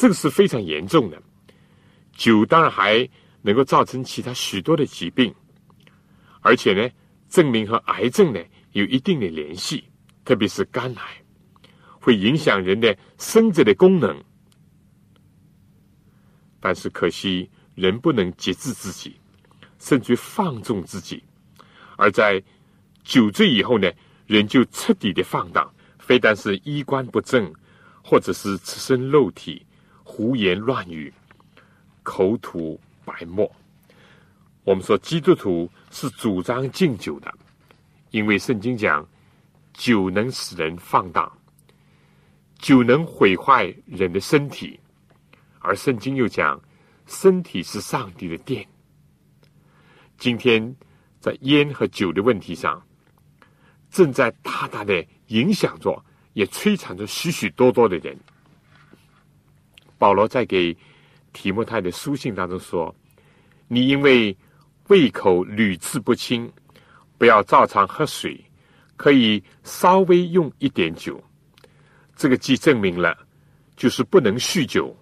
[0.00, 1.22] 这个是非常严重的，
[2.16, 3.06] 酒当然还
[3.42, 5.34] 能够造成其他许多的疾病，
[6.40, 6.90] 而且呢，
[7.28, 8.40] 证明和癌症呢
[8.72, 9.84] 有一定的联系，
[10.24, 11.02] 特别是肝癌，
[12.00, 14.18] 会影响人的生殖的功能。
[16.60, 19.14] 但是可惜，人不能节制自己，
[19.78, 21.22] 甚至放纵自己，
[21.98, 22.42] 而在
[23.04, 23.92] 酒醉以后呢，
[24.26, 27.52] 人就彻底的放荡，非但是衣冠不正，
[28.02, 29.66] 或者是赤身肉体、
[30.20, 31.10] 胡言乱语、
[32.02, 33.50] 口吐白沫。
[34.64, 37.34] 我们说基督徒是主张敬酒的，
[38.10, 39.08] 因为圣经讲
[39.72, 41.32] 酒能使人放荡，
[42.58, 44.78] 酒能毁坏人的身体，
[45.58, 46.60] 而圣经又讲
[47.06, 48.68] 身体是上帝的殿。
[50.18, 50.76] 今天
[51.18, 52.86] 在烟和酒的问题上，
[53.90, 56.04] 正在大大的影响着，
[56.34, 58.14] 也摧残着许许多多的人。
[60.00, 60.76] 保罗在给
[61.32, 62.92] 提摩太的书信当中说
[63.68, 64.36] ：“你因为。”
[64.90, 66.52] 胃口屡次不清，
[67.16, 68.44] 不要照常喝水，
[68.96, 71.22] 可以稍微用一点酒。
[72.16, 73.16] 这个既证明了，
[73.76, 74.92] 就是不能酗酒，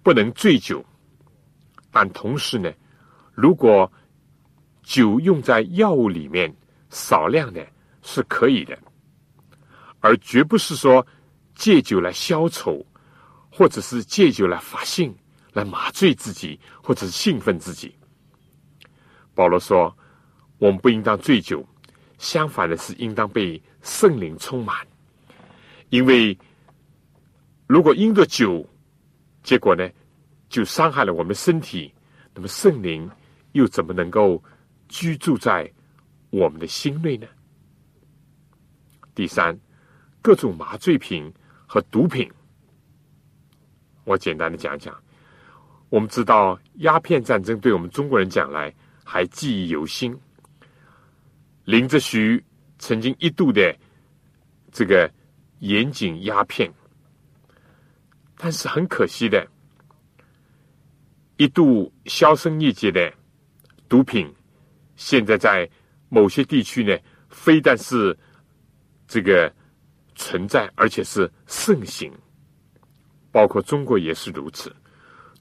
[0.00, 0.80] 不能醉酒。
[1.90, 2.72] 但同时呢，
[3.34, 3.92] 如果
[4.84, 6.54] 酒用在药物里面，
[6.90, 7.66] 少量的
[8.00, 8.78] 是可以的，
[9.98, 11.04] 而绝不是说
[11.56, 12.86] 借酒来消愁，
[13.52, 15.14] 或者是借酒来发兴，
[15.52, 17.94] 来麻醉自己，或者是兴奋自己。
[19.34, 19.94] 保罗说
[20.56, 21.62] ：“我们不应当醉酒，
[22.16, 24.74] 相反的是应当被圣灵充满。
[25.90, 26.36] 因为
[27.66, 28.66] 如果因着酒，
[29.42, 29.86] 结果呢，
[30.48, 31.92] 就伤害了我们身体，
[32.34, 33.10] 那么圣灵
[33.52, 34.42] 又怎么能够
[34.88, 35.70] 居住在
[36.30, 37.26] 我们的心内呢？
[39.14, 39.58] 第三，
[40.22, 41.30] 各种麻醉品
[41.66, 42.30] 和毒品，
[44.04, 44.94] 我简单的讲讲。
[45.88, 48.72] 我们知道鸦片战争对我们中国人讲来。”
[49.04, 50.16] 还记忆犹新。
[51.64, 52.42] 林则徐
[52.78, 53.76] 曾经一度的
[54.70, 55.12] 这个
[55.58, 56.72] 严禁鸦片，
[58.36, 59.46] 但是很可惜的，
[61.36, 63.12] 一度销声匿迹的
[63.88, 64.32] 毒品，
[64.96, 65.68] 现在在
[66.08, 66.96] 某些地区呢，
[67.28, 68.16] 非但是
[69.06, 69.52] 这个
[70.14, 72.10] 存在，而且是盛行，
[73.32, 74.72] 包括中国也是如此。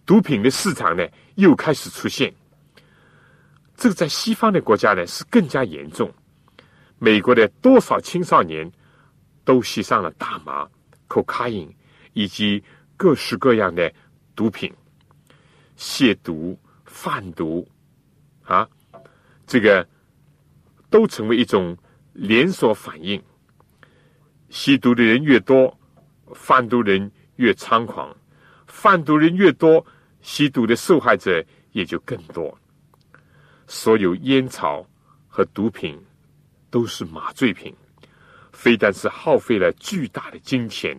[0.05, 2.33] 毒品的市场呢，又开始出现。
[3.75, 6.11] 这个在西方的国家呢是更加严重。
[6.97, 8.71] 美国的多少青少年
[9.43, 10.67] 都吸上了大麻、
[11.07, 11.49] coca
[12.13, 12.63] 以及
[12.95, 13.91] 各式各样的
[14.35, 14.71] 毒品，
[15.77, 17.67] 亵毒、贩毒
[18.43, 18.67] 啊，
[19.47, 19.87] 这个
[20.89, 21.75] 都成为一种
[22.13, 23.21] 连锁反应。
[24.49, 25.75] 吸毒的人越多，
[26.35, 28.15] 贩毒人越猖狂；
[28.67, 29.85] 贩毒人越多，
[30.21, 32.57] 吸毒的受害者也就更多。
[33.67, 34.85] 所有烟草
[35.27, 35.97] 和毒品
[36.69, 37.73] 都是麻醉品，
[38.51, 40.97] 非但是耗费了巨大的金钱，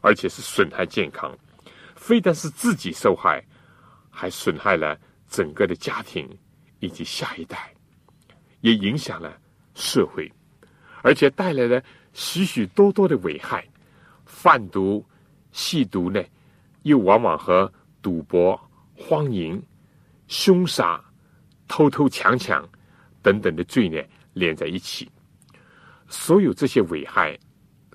[0.00, 1.32] 而且是损害健康；
[1.94, 3.44] 非但是自己受害，
[4.10, 4.98] 还损害了
[5.28, 6.28] 整个的家庭
[6.80, 7.72] 以及下一代，
[8.60, 9.38] 也影响了
[9.74, 10.30] 社会，
[11.02, 13.64] 而且带来了许许多多的危害。
[14.26, 15.04] 贩毒、
[15.52, 16.22] 吸毒呢，
[16.82, 18.60] 又往往和赌博、
[18.94, 19.62] 荒淫、
[20.28, 21.02] 凶杀。
[21.72, 22.68] 偷偷抢抢
[23.22, 23.96] 等等的罪呢
[24.32, 25.08] 连在一起，
[26.08, 27.38] 所有这些危害，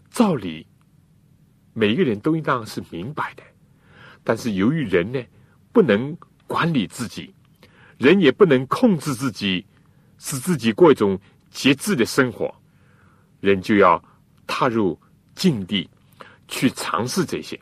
[0.10, 0.66] 照理
[1.74, 3.44] 每一个人都应当是明白的，
[4.24, 5.22] 但是由于人呢
[5.74, 7.36] 不能管理自己，
[7.98, 9.66] 人也不能控制自己，
[10.20, 12.50] 使自己过一种节制的生活，
[13.42, 14.02] 人就要
[14.48, 14.98] 踏入
[15.36, 15.90] 境地
[16.48, 17.60] 去尝试这些。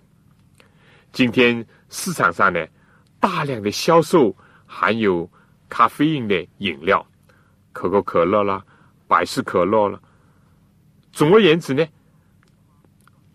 [1.11, 2.65] 今天市场上呢
[3.19, 5.29] 大量的销售含有。
[5.69, 7.03] 咖啡因的饮料，
[7.71, 8.63] 可口可乐啦，
[9.07, 9.99] 百事可乐了。
[11.11, 11.83] 总而言之呢，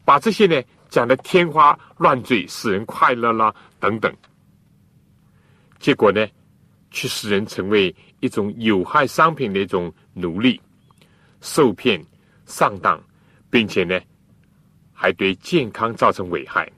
[0.05, 4.15] 把这些呢讲的天花乱坠，使人快乐啦等等，
[5.81, 6.25] 结果呢，
[6.93, 10.61] 却使人成为一种有害商品的一种奴隶，
[11.41, 12.01] 受骗
[12.47, 13.03] 上当，
[13.51, 14.01] 并且呢，
[15.01, 16.69] 还对健康造成危害。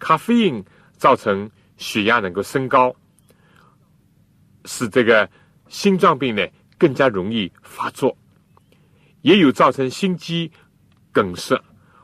[0.00, 0.64] 咖啡因
[0.96, 2.92] 造成血压能够升高。
[4.64, 5.30] 使这个
[5.68, 6.44] 心脏病呢
[6.76, 8.16] 更加容易发作，
[9.22, 10.50] 也有造成心肌
[11.12, 11.56] 梗塞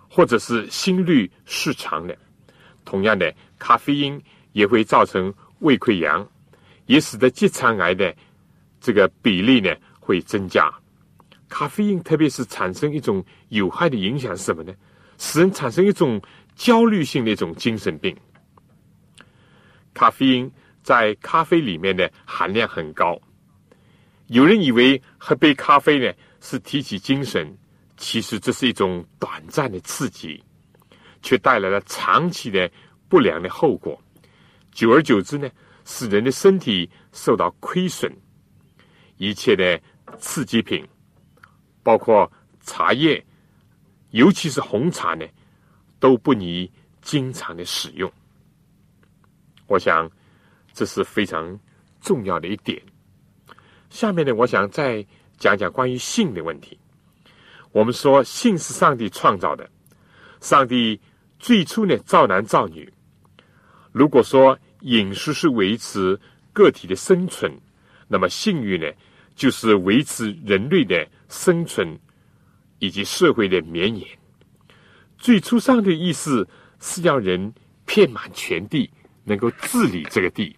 [0.08, 2.16] 或者是心律失常的。
[2.84, 4.22] 同样的，咖啡因
[4.52, 6.26] 也会造成胃溃疡，
[6.86, 8.14] 也使得结肠癌的
[8.80, 10.72] 这个比例呢会增加。
[11.48, 14.72] 咖啡因特别是产生一种有害的影响是什么呢？
[15.20, 16.20] 使人产生一种
[16.56, 18.16] 焦虑性的一种精神病。
[19.94, 20.50] 咖啡因。
[20.82, 23.20] 在咖啡里面的含量很高，
[24.28, 26.10] 有人以为喝杯咖啡呢
[26.40, 27.54] 是提起精神，
[27.98, 30.42] 其实这是一种短暂的刺激，
[31.20, 32.68] 却带来了长期的
[33.10, 34.02] 不良的后果。
[34.72, 35.50] 久而久之呢，
[35.84, 38.10] 使人的身体受到亏损。
[39.18, 39.78] 一切的
[40.18, 40.82] 刺激品，
[41.82, 42.28] 包括
[42.62, 43.22] 茶叶，
[44.10, 45.26] 尤其是红茶呢，
[45.98, 48.10] 都不宜经常的使用。
[49.66, 50.10] 我想
[50.72, 51.58] 这是非常
[52.00, 52.80] 重要的一点。
[53.88, 55.04] 下面呢，我想再
[55.38, 56.78] 讲讲关于性的问题。
[57.72, 59.68] 我们说性是上帝创造的，
[60.40, 61.00] 上帝
[61.38, 62.92] 最初呢造男造女。
[63.92, 66.18] 如果说饮食是维持
[66.52, 67.52] 个体的生存，
[68.08, 68.86] 那么性欲呢
[69.36, 71.96] 就是维持人类的生存
[72.80, 74.06] 以及社会的绵延。
[75.16, 76.46] 最初上帝的意思
[76.80, 77.54] 是要人
[77.86, 78.90] 遍满全地，
[79.22, 80.54] 能够治理这个地。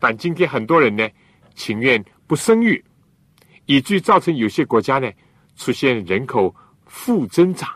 [0.00, 1.06] 但今天很多人呢。
[1.54, 2.82] 情愿不生育，
[3.66, 5.12] 以至于造成有些国家呢
[5.54, 7.68] 出现人口负增长。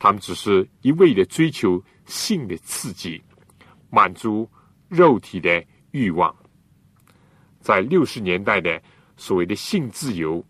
[0.00, 3.22] 他们只是一味的追求性的刺激，
[3.88, 4.50] 满足
[4.88, 6.34] 肉体的欲望。
[7.60, 8.82] 在六十年代的
[9.16, 10.44] 所谓的性自由，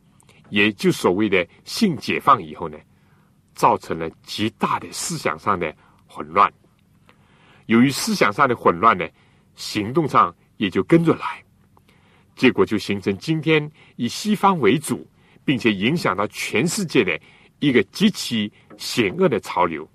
[0.50, 2.78] 也就所谓的性解放以后呢，
[3.54, 5.74] 造成了极大的思想上的
[6.06, 6.52] 混乱。
[7.66, 9.08] 由于思想上的混乱呢，
[9.54, 10.34] 行动上。
[10.60, 11.42] 也就跟着来，
[12.36, 15.08] 结果就形成今天以西方为主，
[15.42, 17.18] 并且影响到全世界的
[17.60, 19.88] 一个极其险恶的潮流。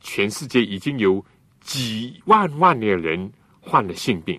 [0.00, 1.24] 全世界已经有
[1.62, 4.38] 几万万的人患了性病，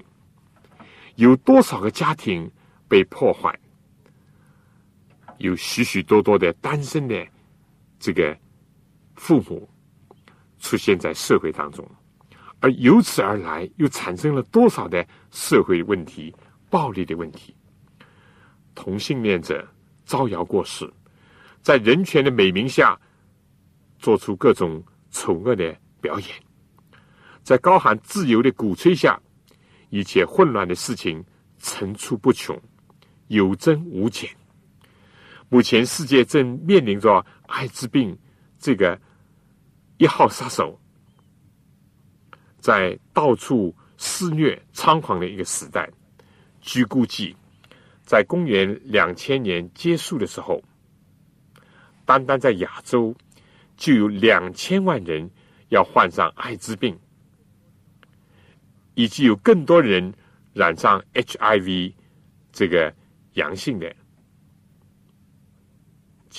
[1.16, 2.47] 有多少个家庭
[2.88, 3.52] 被破坏？
[5.40, 7.28] 有许许多多的单身的
[8.00, 8.38] 这个
[9.16, 9.68] 父母
[10.60, 11.86] 出现在社会当中。
[12.62, 16.34] 而由此而来，又产生了多少的社会问题、
[16.70, 17.56] 暴力的问题？
[18.76, 19.66] 同性恋者
[20.06, 20.90] 招摇过市，
[21.62, 23.00] 在人权的美名下，
[23.98, 26.30] 做出各种丑恶的表演，
[27.44, 29.18] 在高喊自由的鼓吹下，
[29.90, 31.24] 一切混乱的事情
[31.60, 32.62] 层出不穷，
[33.28, 34.30] 有增无减。
[35.50, 38.18] 目前世界正面临着艾滋病
[38.60, 39.00] 这个
[39.97, 40.80] 一号杀手。
[42.60, 45.89] 在到处肆虐猖狂的一个时代，
[46.62, 47.36] 据估计，
[48.04, 50.62] 在公元两千年结束的时候，
[52.06, 53.16] 单单在亚洲
[53.78, 55.30] 就有两千万人
[55.70, 57.00] 要患上艾滋病，
[58.93, 60.14] 以及有更多人
[60.54, 61.93] 染上 HIV
[62.52, 62.93] 这个
[63.34, 63.95] 阳性的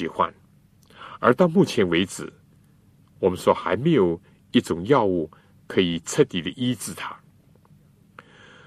[0.00, 0.32] 喜欢，
[1.18, 2.32] 而到目前为止，
[3.18, 4.20] 我们说还没有
[4.52, 5.30] 一种药物。
[5.70, 7.16] 可以彻底的医治他。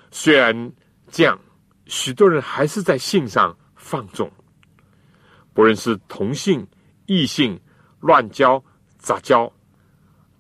[0.09, 0.71] 虽然
[1.11, 1.37] 这样，
[1.85, 4.31] 许多人还是在性上放纵，
[5.53, 6.65] 不论是同性、
[7.07, 7.59] 异性、
[7.99, 8.63] 乱交、
[8.97, 9.51] 杂交，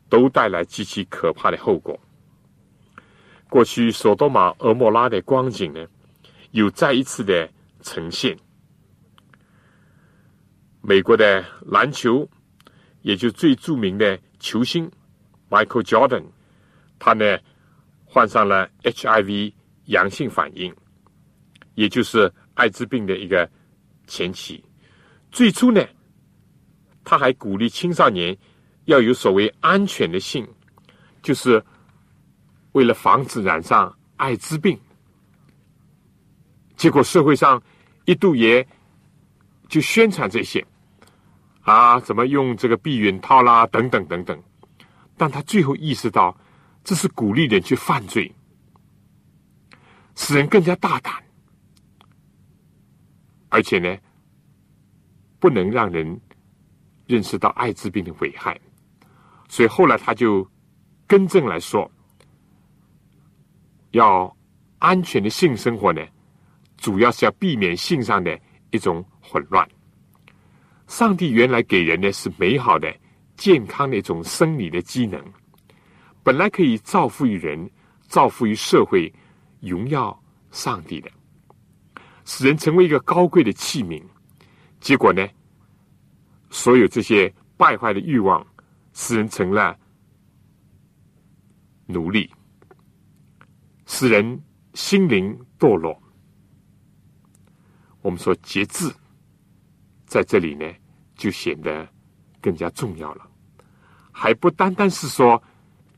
[0.07, 1.99] 都带来极其可怕的后果。
[3.49, 5.85] 过去索多玛、俄莫拉的光景呢，
[6.51, 8.37] 有再一次的呈现。
[10.85, 12.29] 美国的篮球，
[13.03, 14.91] 也就最著名的球星
[15.49, 16.25] Michael Jordan。
[16.99, 17.39] 他呢，
[18.03, 19.53] 患上了 HIV
[19.85, 20.75] 阳性反应，
[21.75, 23.49] 也就是艾滋病的一个
[24.07, 24.61] 前期。
[25.31, 25.81] 最初呢，
[27.05, 28.37] 他还鼓励青少年
[28.83, 30.45] 要有所谓安全的性，
[31.21, 31.63] 就是
[32.73, 34.77] 为了防止染上艾滋病。
[36.75, 37.63] 结果社会上
[38.03, 38.67] 一度也
[39.69, 40.65] 就宣传这些，
[41.63, 44.41] 啊，怎么用这个避孕套啦，等等等等。
[45.17, 46.37] 但他最后意识到。
[46.85, 48.29] 这是鼓励人去犯罪，
[50.15, 51.13] 使人更加大胆，
[53.47, 53.97] 而且呢，
[55.39, 56.19] 不能让人
[57.07, 58.59] 认识到艾滋病的危害。
[59.47, 60.45] 所以后来他就
[61.07, 61.89] 更正来说，
[63.91, 64.35] 要
[64.79, 66.05] 安全的性生活呢，
[66.75, 68.37] 主要是要避免性上的
[68.71, 69.65] 一种混乱。
[70.87, 72.93] 上帝原来给人的是美好的、
[73.35, 75.23] 健康的一种生理的机能。
[76.21, 77.69] 本来可以造福于人、
[78.07, 79.11] 造福于社会、
[79.59, 80.17] 荣耀
[80.51, 81.09] 上帝的，
[82.25, 84.01] 使人成为一个高贵的器皿。
[84.79, 85.27] 结果呢，
[86.49, 88.45] 所有这些败坏的欲望，
[88.93, 89.77] 使人成了
[91.87, 92.29] 奴隶，
[93.85, 94.41] 使人
[94.73, 96.01] 心灵堕落。
[98.01, 98.89] 我们说节制，
[100.13, 100.65] 在这里呢，
[101.15, 101.89] 就显得
[102.39, 103.27] 更加重要了，
[104.11, 105.41] 还不单单是说。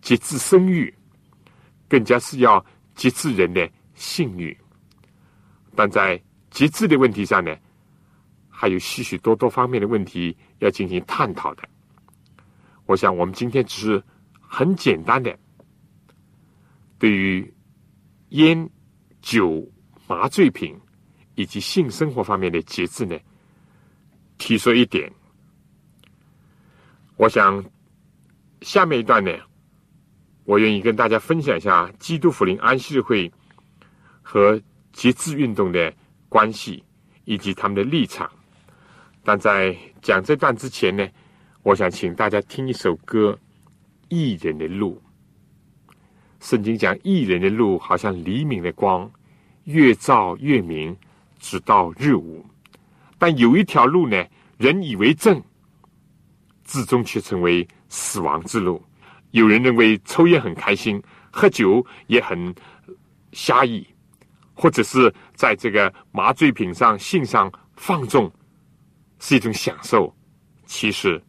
[0.06, 0.94] 节制生育，
[1.90, 2.64] 更加是要
[2.94, 4.56] 节制人的性欲。
[5.76, 7.58] 但在节制的问题上呢，
[8.48, 11.68] 还有许许多多方面的问题要进行探讨的。
[12.86, 14.04] 我想，我们今天只是
[14.40, 15.36] 很简单的
[17.00, 17.52] 对于
[18.30, 18.70] 烟、
[19.24, 19.68] 酒、
[20.06, 20.80] 麻醉品
[21.34, 23.18] 以及性生活方面的节制呢，
[24.38, 25.12] 提出一点。
[27.18, 27.64] 我想
[28.62, 29.32] 下面一段呢，
[30.44, 33.32] 我愿意跟大家分享一下基督福临安息日会
[34.22, 34.62] 和
[34.92, 35.94] 节制运动的
[36.28, 36.84] 关系
[37.24, 38.30] 以及他们的立场。
[39.24, 41.08] 但在讲这段之前呢，
[41.64, 43.32] 我想请大家听一首歌
[44.10, 45.02] 《艺人的路》。
[46.42, 49.10] 圣经讲，艺人的路好像黎明的光，
[49.64, 50.96] 越照越明，
[51.40, 52.46] 直到日午。
[53.28, 54.24] 但有一条路呢，
[54.60, 55.42] 人以为正，
[56.64, 58.80] 至终却成为死亡之路。
[59.32, 61.02] 有人认为抽烟很开心，
[61.32, 62.54] 喝酒也很
[63.32, 63.84] 侠义，
[64.54, 68.32] 或者是在这个麻醉品上、性上放纵
[69.18, 70.16] 是一种享受。
[70.68, 71.20] 其实，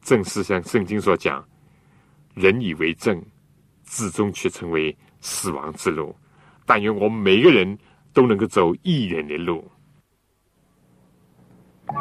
[0.00, 1.46] 正是像圣经所讲，
[2.32, 3.22] 人以为正，
[3.84, 6.16] 至终却成为死亡之路。
[6.64, 7.78] 但愿我们每个人
[8.14, 9.70] 都能够走一人的路。
[11.92, 11.96] 你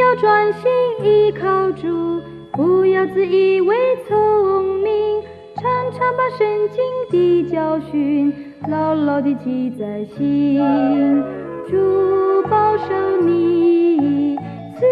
[0.00, 0.70] 要专心
[1.02, 2.20] 依靠主，
[2.52, 5.22] 不要自以为聪明，
[5.54, 8.34] 常常把圣经的教训
[8.68, 11.22] 牢牢地记在心。
[11.68, 12.86] 主保守
[13.20, 14.36] 你，
[14.76, 14.84] 赐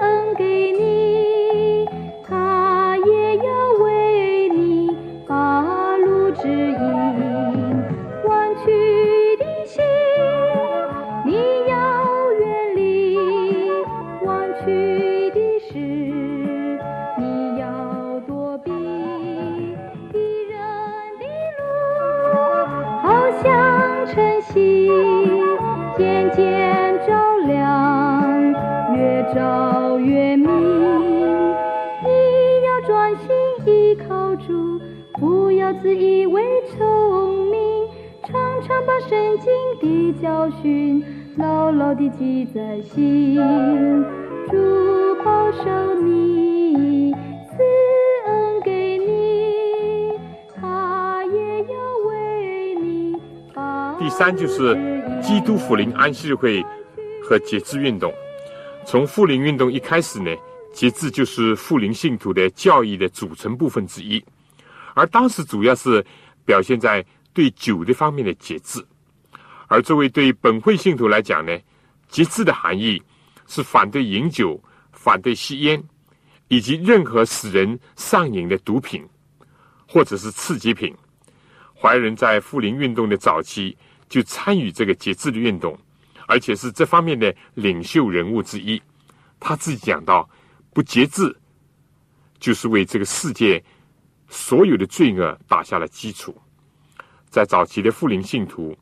[0.00, 0.97] 恩给你，
[29.34, 30.48] 照月明。
[32.02, 32.08] 你
[32.64, 33.26] 要专心
[33.66, 34.80] 依靠主，
[35.14, 36.42] 不要自以为
[36.76, 37.88] 聪明，
[38.24, 41.04] 常常把圣经的教训
[41.36, 43.36] 牢牢地记在心。
[44.50, 44.56] 主
[45.24, 47.58] 保守你，赐
[48.26, 50.12] 恩给你，
[50.54, 51.74] 他也要
[52.08, 53.16] 为你
[53.52, 54.74] 把第三就是
[55.20, 56.64] 基督福临安息日会
[57.22, 58.10] 和节制运动。
[58.88, 60.34] 从复临运动一开始呢，
[60.72, 64.24] 节制就是复临信徒的教义的组成部分之一，
[64.94, 66.02] 而当时主要是
[66.46, 68.82] 表现在对酒的方面的节制。
[69.66, 71.54] 而作为对本会信徒来讲呢，
[72.08, 73.02] 节制的含义
[73.46, 74.58] 是反对饮酒、
[74.92, 75.84] 反对吸烟，
[76.48, 79.06] 以及任何使人上瘾的毒品
[79.86, 80.96] 或者是刺激品。
[81.78, 83.76] 怀仁在复临运动的早期
[84.08, 85.78] 就参与这个节制的运动，
[86.28, 88.80] 而且是这方面的领袖人物之一。
[89.40, 90.28] 他自己讲到，
[90.72, 91.34] 不节制
[92.38, 93.62] 就是为这个世界
[94.28, 96.36] 所有的罪恶打下了基础。
[97.28, 98.76] 在早期的富林信徒，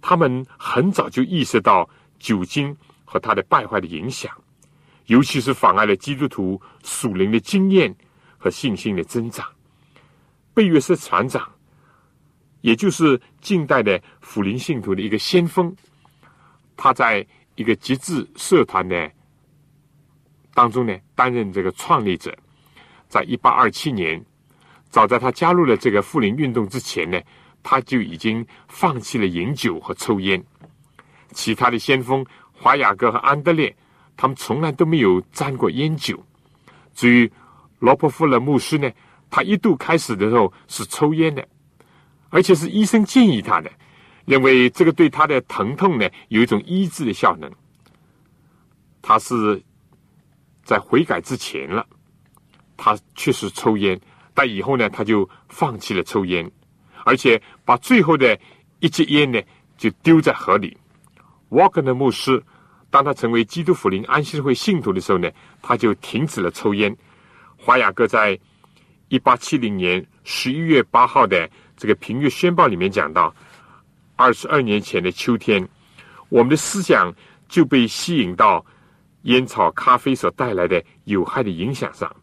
[0.00, 1.88] 他们很早就意识到
[2.18, 2.74] 酒精
[3.04, 4.32] 和它的败坏的影响，
[5.06, 7.94] 尤其是妨碍了基督徒属灵的经验
[8.38, 9.46] 和信心的增长。
[10.54, 11.50] 贝约瑟船长。
[12.62, 15.74] 也就是近代的福林信徒的一个先锋，
[16.76, 19.10] 他在一个极致社团的
[20.54, 22.36] 当中呢，担任这个创立者。
[23.08, 24.24] 在一八二七年，
[24.88, 27.20] 早在他加入了这个富林运动之前呢，
[27.62, 30.42] 他就已经放弃了饮酒和抽烟。
[31.32, 33.74] 其他的先锋华雅各和安德烈，
[34.16, 36.22] 他们从来都没有沾过烟酒。
[36.94, 37.30] 至于
[37.78, 38.90] 罗伯夫勒牧师呢，
[39.30, 41.46] 他一度开始的时候是抽烟的，
[42.30, 43.70] 而且是医生建议他的，
[44.24, 47.50] 认为这个对他的疼痛呢有一种医治的效能。
[49.00, 49.62] 他是
[50.62, 51.86] 在悔改之前了。
[52.76, 54.00] 他确实抽烟，
[54.34, 56.50] 但以后呢，他就放弃了抽烟，
[57.04, 58.36] 而且把最后的
[58.80, 59.40] 一支烟呢，
[59.76, 60.76] 就丢在河里。
[61.50, 62.42] 沃根的牧师，
[62.90, 66.96] 当他成为基督福临安息会信徒的时候呢，他就停止了抽烟。
[67.56, 68.36] 华雅各在
[69.08, 73.32] 一八七零年十一月八号的这个平月宣报里面讲到，
[74.16, 75.66] 二十二年前的秋天，
[76.28, 77.12] 我们的思想
[77.48, 78.64] 就被吸引到
[79.22, 82.14] 烟草、咖啡所带来的有害的影响上。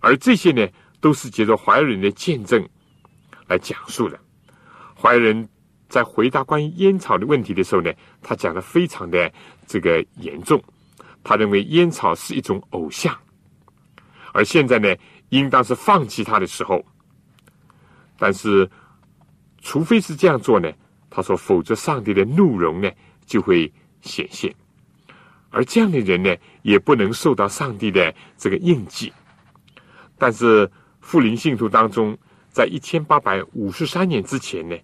[0.00, 0.66] 而这些呢，
[1.00, 2.68] 都是借着怀仁的见证
[3.46, 4.18] 来讲述的。
[4.94, 5.48] 怀仁
[5.88, 9.32] 在回答关于烟草的问题的时候呢，他讲的非常的
[9.66, 10.62] 这个严重。
[11.24, 13.16] 他认为烟草是一种偶像，
[14.32, 14.92] 而现在呢，
[15.28, 16.84] 应当是放弃它的时候。
[18.18, 18.68] 但是，
[19.60, 20.68] 除非是这样做呢，
[21.14, 22.90] 他说，否则上帝的怒容呢
[23.26, 24.50] 就会显现，
[25.50, 29.12] 而这样的人呢，也不能受到上帝的这个印记。
[30.16, 30.70] 但是，
[31.02, 32.16] 富林信徒当中，
[32.50, 34.76] 在一千八百五十三年之前呢，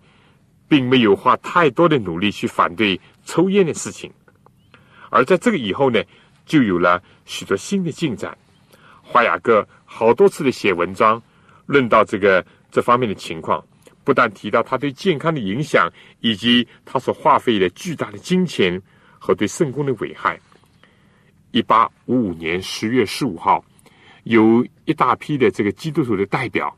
[0.68, 4.12] 并没有花太多的努力去反对抽烟的事情，
[5.08, 6.02] 而在这个以后呢，
[6.44, 8.36] 就有了许多新的进展。
[9.00, 11.22] 华雅各好多次的写文章，
[11.64, 13.64] 论到这个这方面的情况，
[14.08, 15.86] 不但提到他对健康的影响，
[16.20, 18.80] 以及他所花费的巨大的金钱
[19.18, 20.40] 和对圣公的危害。
[21.50, 23.62] 一八五五年十月十五号，
[24.22, 26.74] 有一大批的这个基督徒的代表，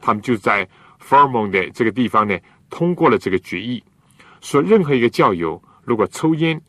[0.00, 0.64] 他们就在
[1.02, 2.38] Fermon 的这个地方呢，
[2.70, 3.82] 通过了这个决议，
[4.40, 6.62] 说任何一个教友如果抽烟，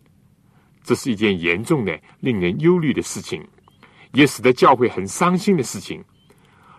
[0.83, 3.47] 这是一件严重的、令人忧虑的事情。
[4.13, 6.03] 也使得教会很伤心的事情。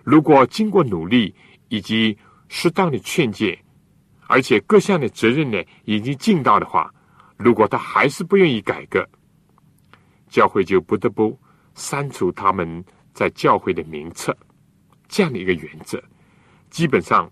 [0.02, 1.32] 如果经过努力
[1.68, 2.18] 以及
[2.52, 3.56] 适当的劝诫，
[4.26, 6.92] 而且各项的责任呢已经尽到的话，
[7.36, 9.08] 如果他还是不愿意改革，
[10.28, 11.38] 教会就不得不
[11.74, 12.84] 删除他们
[13.14, 14.36] 在教会的名册。
[15.08, 16.02] 这样的一个原则，
[16.70, 17.30] 基本上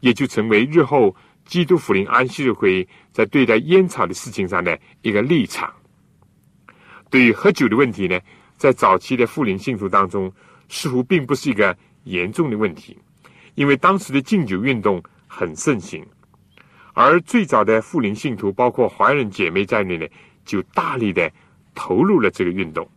[0.00, 1.16] 也就成为日后
[1.46, 5.72] 基督福临安息日会在对待烟草的事情上的一个立场。
[7.10, 8.20] 对于喝酒的问题呢？
[8.58, 10.32] 在早期的富林信徒当中，
[10.68, 12.98] 似乎并不是一个严重的问题，
[13.58, 16.06] 因为当时的禁酒运动很盛行，
[16.94, 20.06] 而最早的富林信徒，包括华人姐妹在内呢，
[20.44, 21.28] 就大力的
[21.74, 22.88] 投入了这个运动。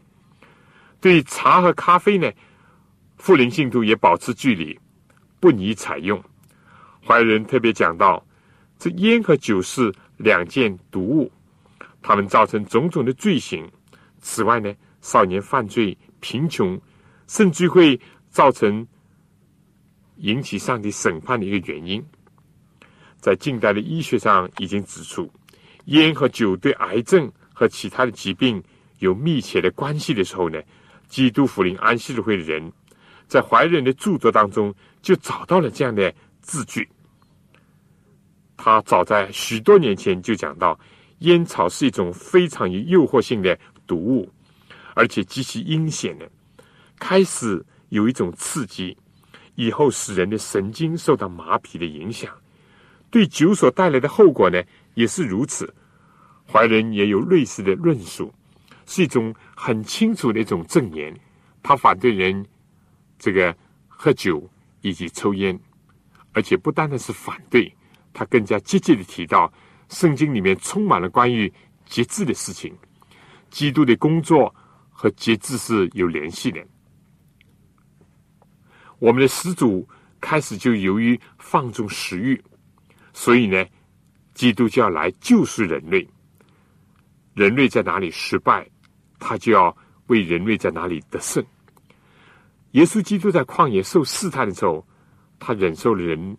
[1.00, 2.32] 对茶和咖啡呢，
[3.18, 4.80] 富林信徒也保持距离，
[5.40, 6.24] 不宜采用。
[7.04, 8.24] 华人特别讲到，
[8.78, 11.32] 这烟和酒是两件毒物，
[12.04, 13.68] 它们造成种种的罪行。
[14.20, 16.80] 此外呢，少年犯罪、贫穷，
[17.26, 18.00] 甚至会
[18.30, 18.88] 造成
[20.22, 22.04] 引起上帝审判的一个原因。
[23.20, 25.32] 在近代的医学上已经指出，
[25.86, 28.64] 烟和酒对癌症和其他的疾病
[29.00, 30.60] 有密切的关系的时候呢，
[31.08, 32.72] 基督福临安息日会的人，
[33.28, 36.12] 在怀仁的著作当中就找到了这样的
[36.42, 36.88] 字句。
[38.58, 40.80] 他早在许多年前就讲到，
[41.20, 44.28] 烟草是一种非常有诱惑性的毒物。
[44.94, 46.30] 而且极其阴险的，
[47.00, 48.96] 开始有一种刺激，
[49.62, 52.36] 以后使人的神经受到麻痹的影响。
[53.12, 54.60] 对酒所带来的后果呢，
[54.96, 55.72] 也是如此。
[56.52, 58.34] 怀仁也有类似的论述，
[58.88, 61.16] 是一种很清楚的一种证言。
[61.62, 62.44] 他反对人
[63.20, 63.56] 这个
[63.88, 64.50] 喝酒
[64.82, 65.58] 以及抽烟，
[66.34, 67.72] 而且不单单是反对，
[68.14, 69.54] 他更加积极的提到
[69.90, 71.54] 圣经里面充满了关于
[71.86, 72.76] 节制的事情，
[73.52, 74.54] 基督的工作。
[74.94, 76.64] 和节制是有联系的。
[79.02, 79.88] 我们的始祖
[80.20, 82.40] 开始就由于放纵食欲，
[83.14, 83.66] 所以呢，
[84.36, 86.08] 基督就要来救赎人类。
[87.34, 88.70] 人类在哪里失败，
[89.18, 89.76] 他就要
[90.06, 91.44] 为人类在哪里得胜。
[92.74, 94.88] 耶稣基督在旷野受试探的时候，
[95.40, 96.38] 他忍受了人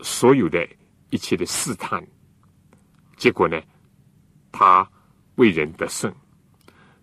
[0.00, 0.66] 所有的
[1.10, 2.02] 一切的试探，
[3.18, 3.60] 结果呢，
[4.50, 4.90] 他
[5.34, 6.10] 为人得胜。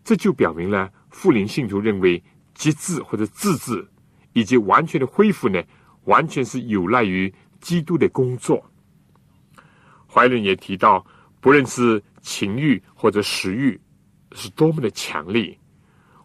[0.04, 2.24] 这就表明了，富林信徒认为
[2.56, 3.88] 节制或者自治
[4.38, 5.60] 以及完全的恢复呢，
[6.04, 8.64] 完全是有赖于基督的工作。
[10.06, 11.04] 怀仁也提到，
[11.42, 13.80] 不论是情欲或者食欲
[14.34, 15.58] 是多么的强烈，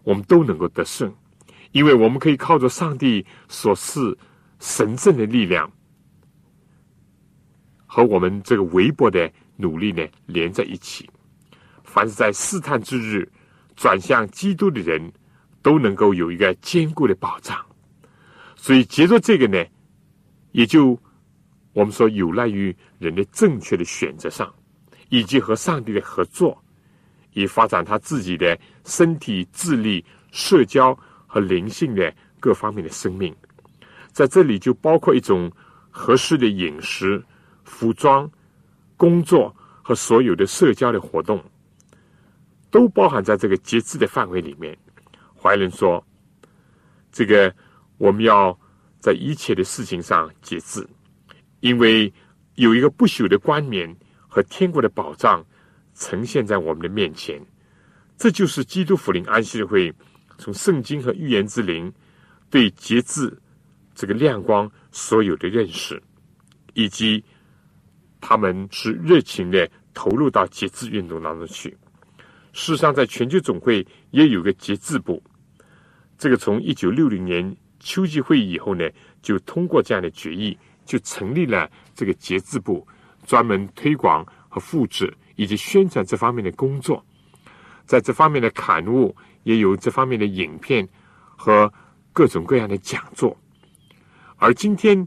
[0.02, 1.10] 我们都能够得胜，
[1.70, 4.18] 因为我们可以靠着上帝所赐
[4.60, 5.72] 神圣的力量
[7.86, 11.08] 和我们这个微薄的努力呢连在一起。
[11.82, 13.26] 凡是在试探之日。
[13.74, 15.10] 转向基督的人，
[15.62, 17.56] 都能够有一个坚固的保障。
[18.62, 19.58] 所以，接着这个呢，
[20.52, 20.96] 也就
[21.72, 24.54] 我们说有赖于人的正确的选择上，
[25.08, 26.56] 以及和上帝的合作，
[27.32, 30.96] 以发展他自己的身体、智力、社交
[31.26, 33.34] 和灵性的各方面的生命。
[34.12, 35.50] 在这里，就包括一种
[35.90, 37.20] 合适的饮食、
[37.64, 38.30] 服装、
[38.96, 39.52] 工作
[39.82, 41.42] 和所有的社交的活动。
[42.70, 44.78] 都包含在这个节制的范围里面。
[45.36, 46.02] 怀仁说
[47.10, 47.52] ：“这个
[47.98, 48.58] 我们要
[49.00, 50.86] 在一切的事情上节制，
[51.60, 52.12] 因为
[52.54, 53.94] 有一个不朽的冠冕
[54.28, 55.44] 和天国的保障
[55.94, 57.40] 呈现在我们的面前。
[58.16, 59.92] 这就是基督福临安息会
[60.38, 61.92] 从圣经和预言之灵
[62.50, 63.36] 对节制
[63.94, 66.00] 这个亮光所有的认识，
[66.74, 67.24] 以及
[68.20, 71.76] 他们是热情的投入到节制运动当中去。”
[72.54, 75.22] 事实上，在全球总会也有个节制部。
[76.18, 78.88] 这个从一九六零年秋季会议以后呢，
[79.20, 82.86] 就通过这样的决议，就成立了这个节制部，
[83.26, 87.04] 专门推广和复制以及宣传这方面的工作。
[87.84, 90.88] 在这方面的刊物也有这方面的影片
[91.36, 91.70] 和
[92.12, 93.36] 各种各样的讲座。
[94.36, 95.06] 而今天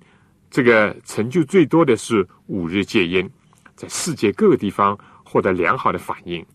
[0.49, 3.29] 这个成就最多的是五日戒烟，
[3.75, 6.45] 在世界各个地方获得良好的反应。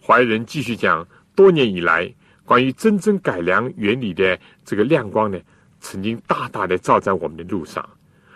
[0.00, 2.12] 怀仁继续讲，多年以来，
[2.44, 5.38] 关于真正改良原理的这个亮光呢，
[5.80, 7.88] 曾经大大的照在我们的路上。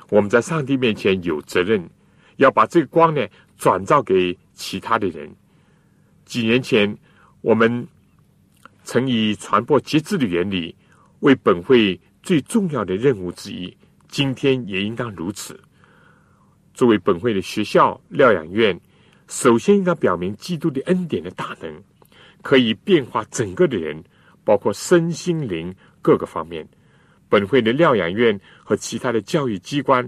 [0.08, 1.88] 我们在上帝面前有责任，
[2.36, 3.26] 要把这个光呢
[3.56, 5.30] 转照给其他的人。
[6.24, 6.96] 几年前，
[7.40, 7.86] 我们
[8.84, 10.74] 曾以传播节制的原理
[11.20, 13.74] 为本会最重要的任务之一，
[14.08, 15.58] 今天也应当如此。
[16.74, 18.78] 作为本会的学校疗养院。
[19.28, 21.82] 首先应该表明基督的恩典的大能，
[22.42, 24.02] 可以变化整个的人，
[24.44, 26.68] 包括身心灵各个方面。
[27.32, 30.06] 本会的疗养院和其他的教育机关，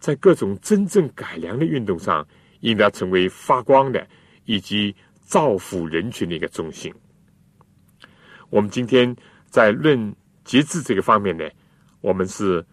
[0.00, 2.26] 在各种真正改良的运动上，
[2.62, 4.04] 应当成为发光的
[4.44, 6.92] 以及造福人群的一个中心。
[8.50, 9.14] 我们今天
[9.48, 10.12] 在论
[10.42, 11.48] 节制这个方面呢，
[12.00, 12.66] 我们是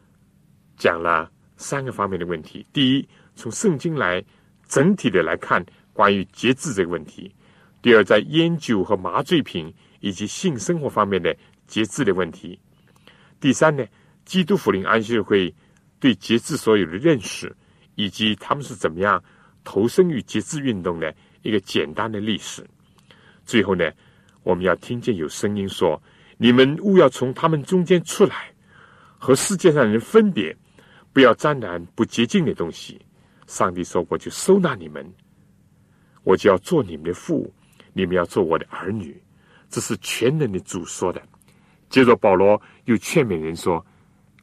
[0.78, 2.66] 讲了三个方面的问题。
[2.74, 4.24] 第一，从圣经来
[4.68, 5.64] 整体的来看。
[5.94, 7.36] 关于节制这个问题，
[7.82, 11.36] 第二，在烟酒和麻醉品以及性生活方面的
[11.68, 12.58] 节制的问题；
[13.42, 13.84] 第三呢，
[14.24, 15.54] 基督福临安息日会
[16.00, 17.54] 对节制所有的认识，
[17.96, 19.22] 以及他们是怎么样
[19.64, 22.64] 投身于节制运动的一个简单的历史。
[23.44, 23.92] 最后呢，
[24.44, 26.02] 我们要听见有声音说
[26.38, 28.54] ：“你们勿要从他们中间出来，
[29.18, 30.56] 和世界上人分别，
[31.12, 33.02] 不要沾染不洁净的东西。”
[33.48, 35.04] 上帝说我，就收纳你们。
[36.24, 37.52] 我就要做你们的父，
[37.92, 39.20] 你们要做我的儿女，
[39.68, 41.20] 这是全能的主说的。
[41.92, 43.86] 接着保罗又劝勉人说：“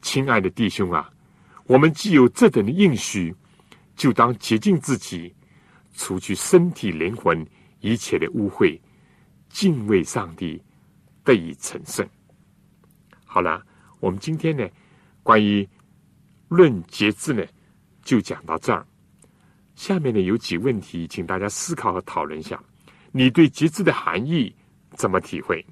[0.01, 1.09] 亲爱的弟兄啊，
[1.65, 3.35] 我们既有这等的应许，
[3.95, 5.33] 就当洁净自己，
[5.95, 7.45] 除去身体灵魂
[7.81, 8.79] 一切的污秽，
[9.49, 10.61] 敬畏上帝，
[11.23, 12.07] 得以成圣。”
[13.25, 13.65] 好了，
[13.99, 14.67] 我们今天呢，
[15.23, 15.67] 关于
[16.49, 17.43] 论节制呢，
[18.03, 18.85] 就讲到这儿。
[19.73, 22.61] 下面呢有几问题，请大家思考和讨论一下。
[23.11, 24.55] 你对节制的含义
[24.91, 25.65] 怎么体会？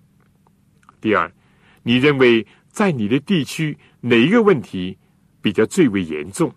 [0.99, 1.31] 第二，
[1.87, 4.97] 你认为在你的地区哪一个问题
[5.41, 6.53] 比较最为严重？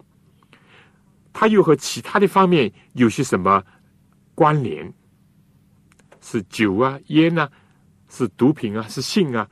[1.32, 3.62] 它又和其他的方面有些什么
[4.34, 4.92] 关联？
[6.20, 7.48] 是酒啊、烟啊，
[8.08, 9.48] 是毒品啊，是性啊、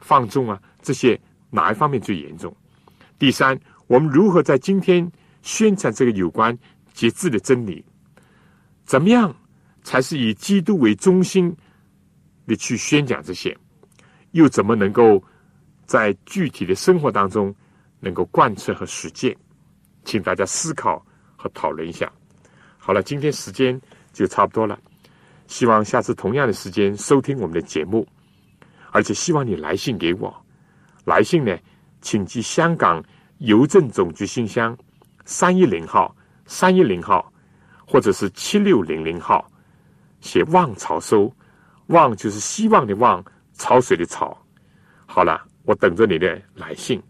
[0.00, 1.18] 放纵啊，这些
[1.48, 2.52] 哪一方面最严重？
[3.20, 3.56] 第三，
[3.86, 5.08] 我们如何在今天
[5.42, 6.58] 宣传这个有关？
[6.92, 7.84] 节制的真理，
[8.84, 9.32] 怎么样
[9.84, 11.56] 才是以基督为中心
[12.48, 13.56] 的去宣讲这些？
[14.32, 15.22] 又怎么能够
[15.86, 17.54] 在具体的生活当中
[18.00, 19.34] 能够贯彻和实践？
[20.04, 21.02] 请大家思考
[21.36, 22.12] 和讨论一下。
[22.76, 23.80] 好了，今天时间
[24.12, 24.78] 就差不多了，
[25.46, 28.06] 希望下次同样的时间收听我们的节目，
[28.90, 30.34] 而且希望你来信给我。
[31.04, 31.56] 来信呢，
[32.00, 33.02] 请寄香港
[33.38, 34.76] 邮政总局信箱
[35.24, 36.14] 三一零号。
[36.44, 37.32] 三一零号，
[37.86, 39.48] 或者是七六零零号，
[40.20, 41.32] 写“望潮收
[41.86, 43.24] ”，“望”就是希望的“望”，
[43.62, 44.36] 潮水的“潮”。
[45.06, 47.00] 好了，我等着你的来信。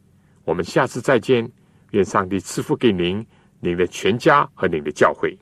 [0.45, 1.51] 我们下次再见，
[1.93, 3.27] 愿上帝赐福给您、
[3.59, 5.39] 您的全家和您的教会。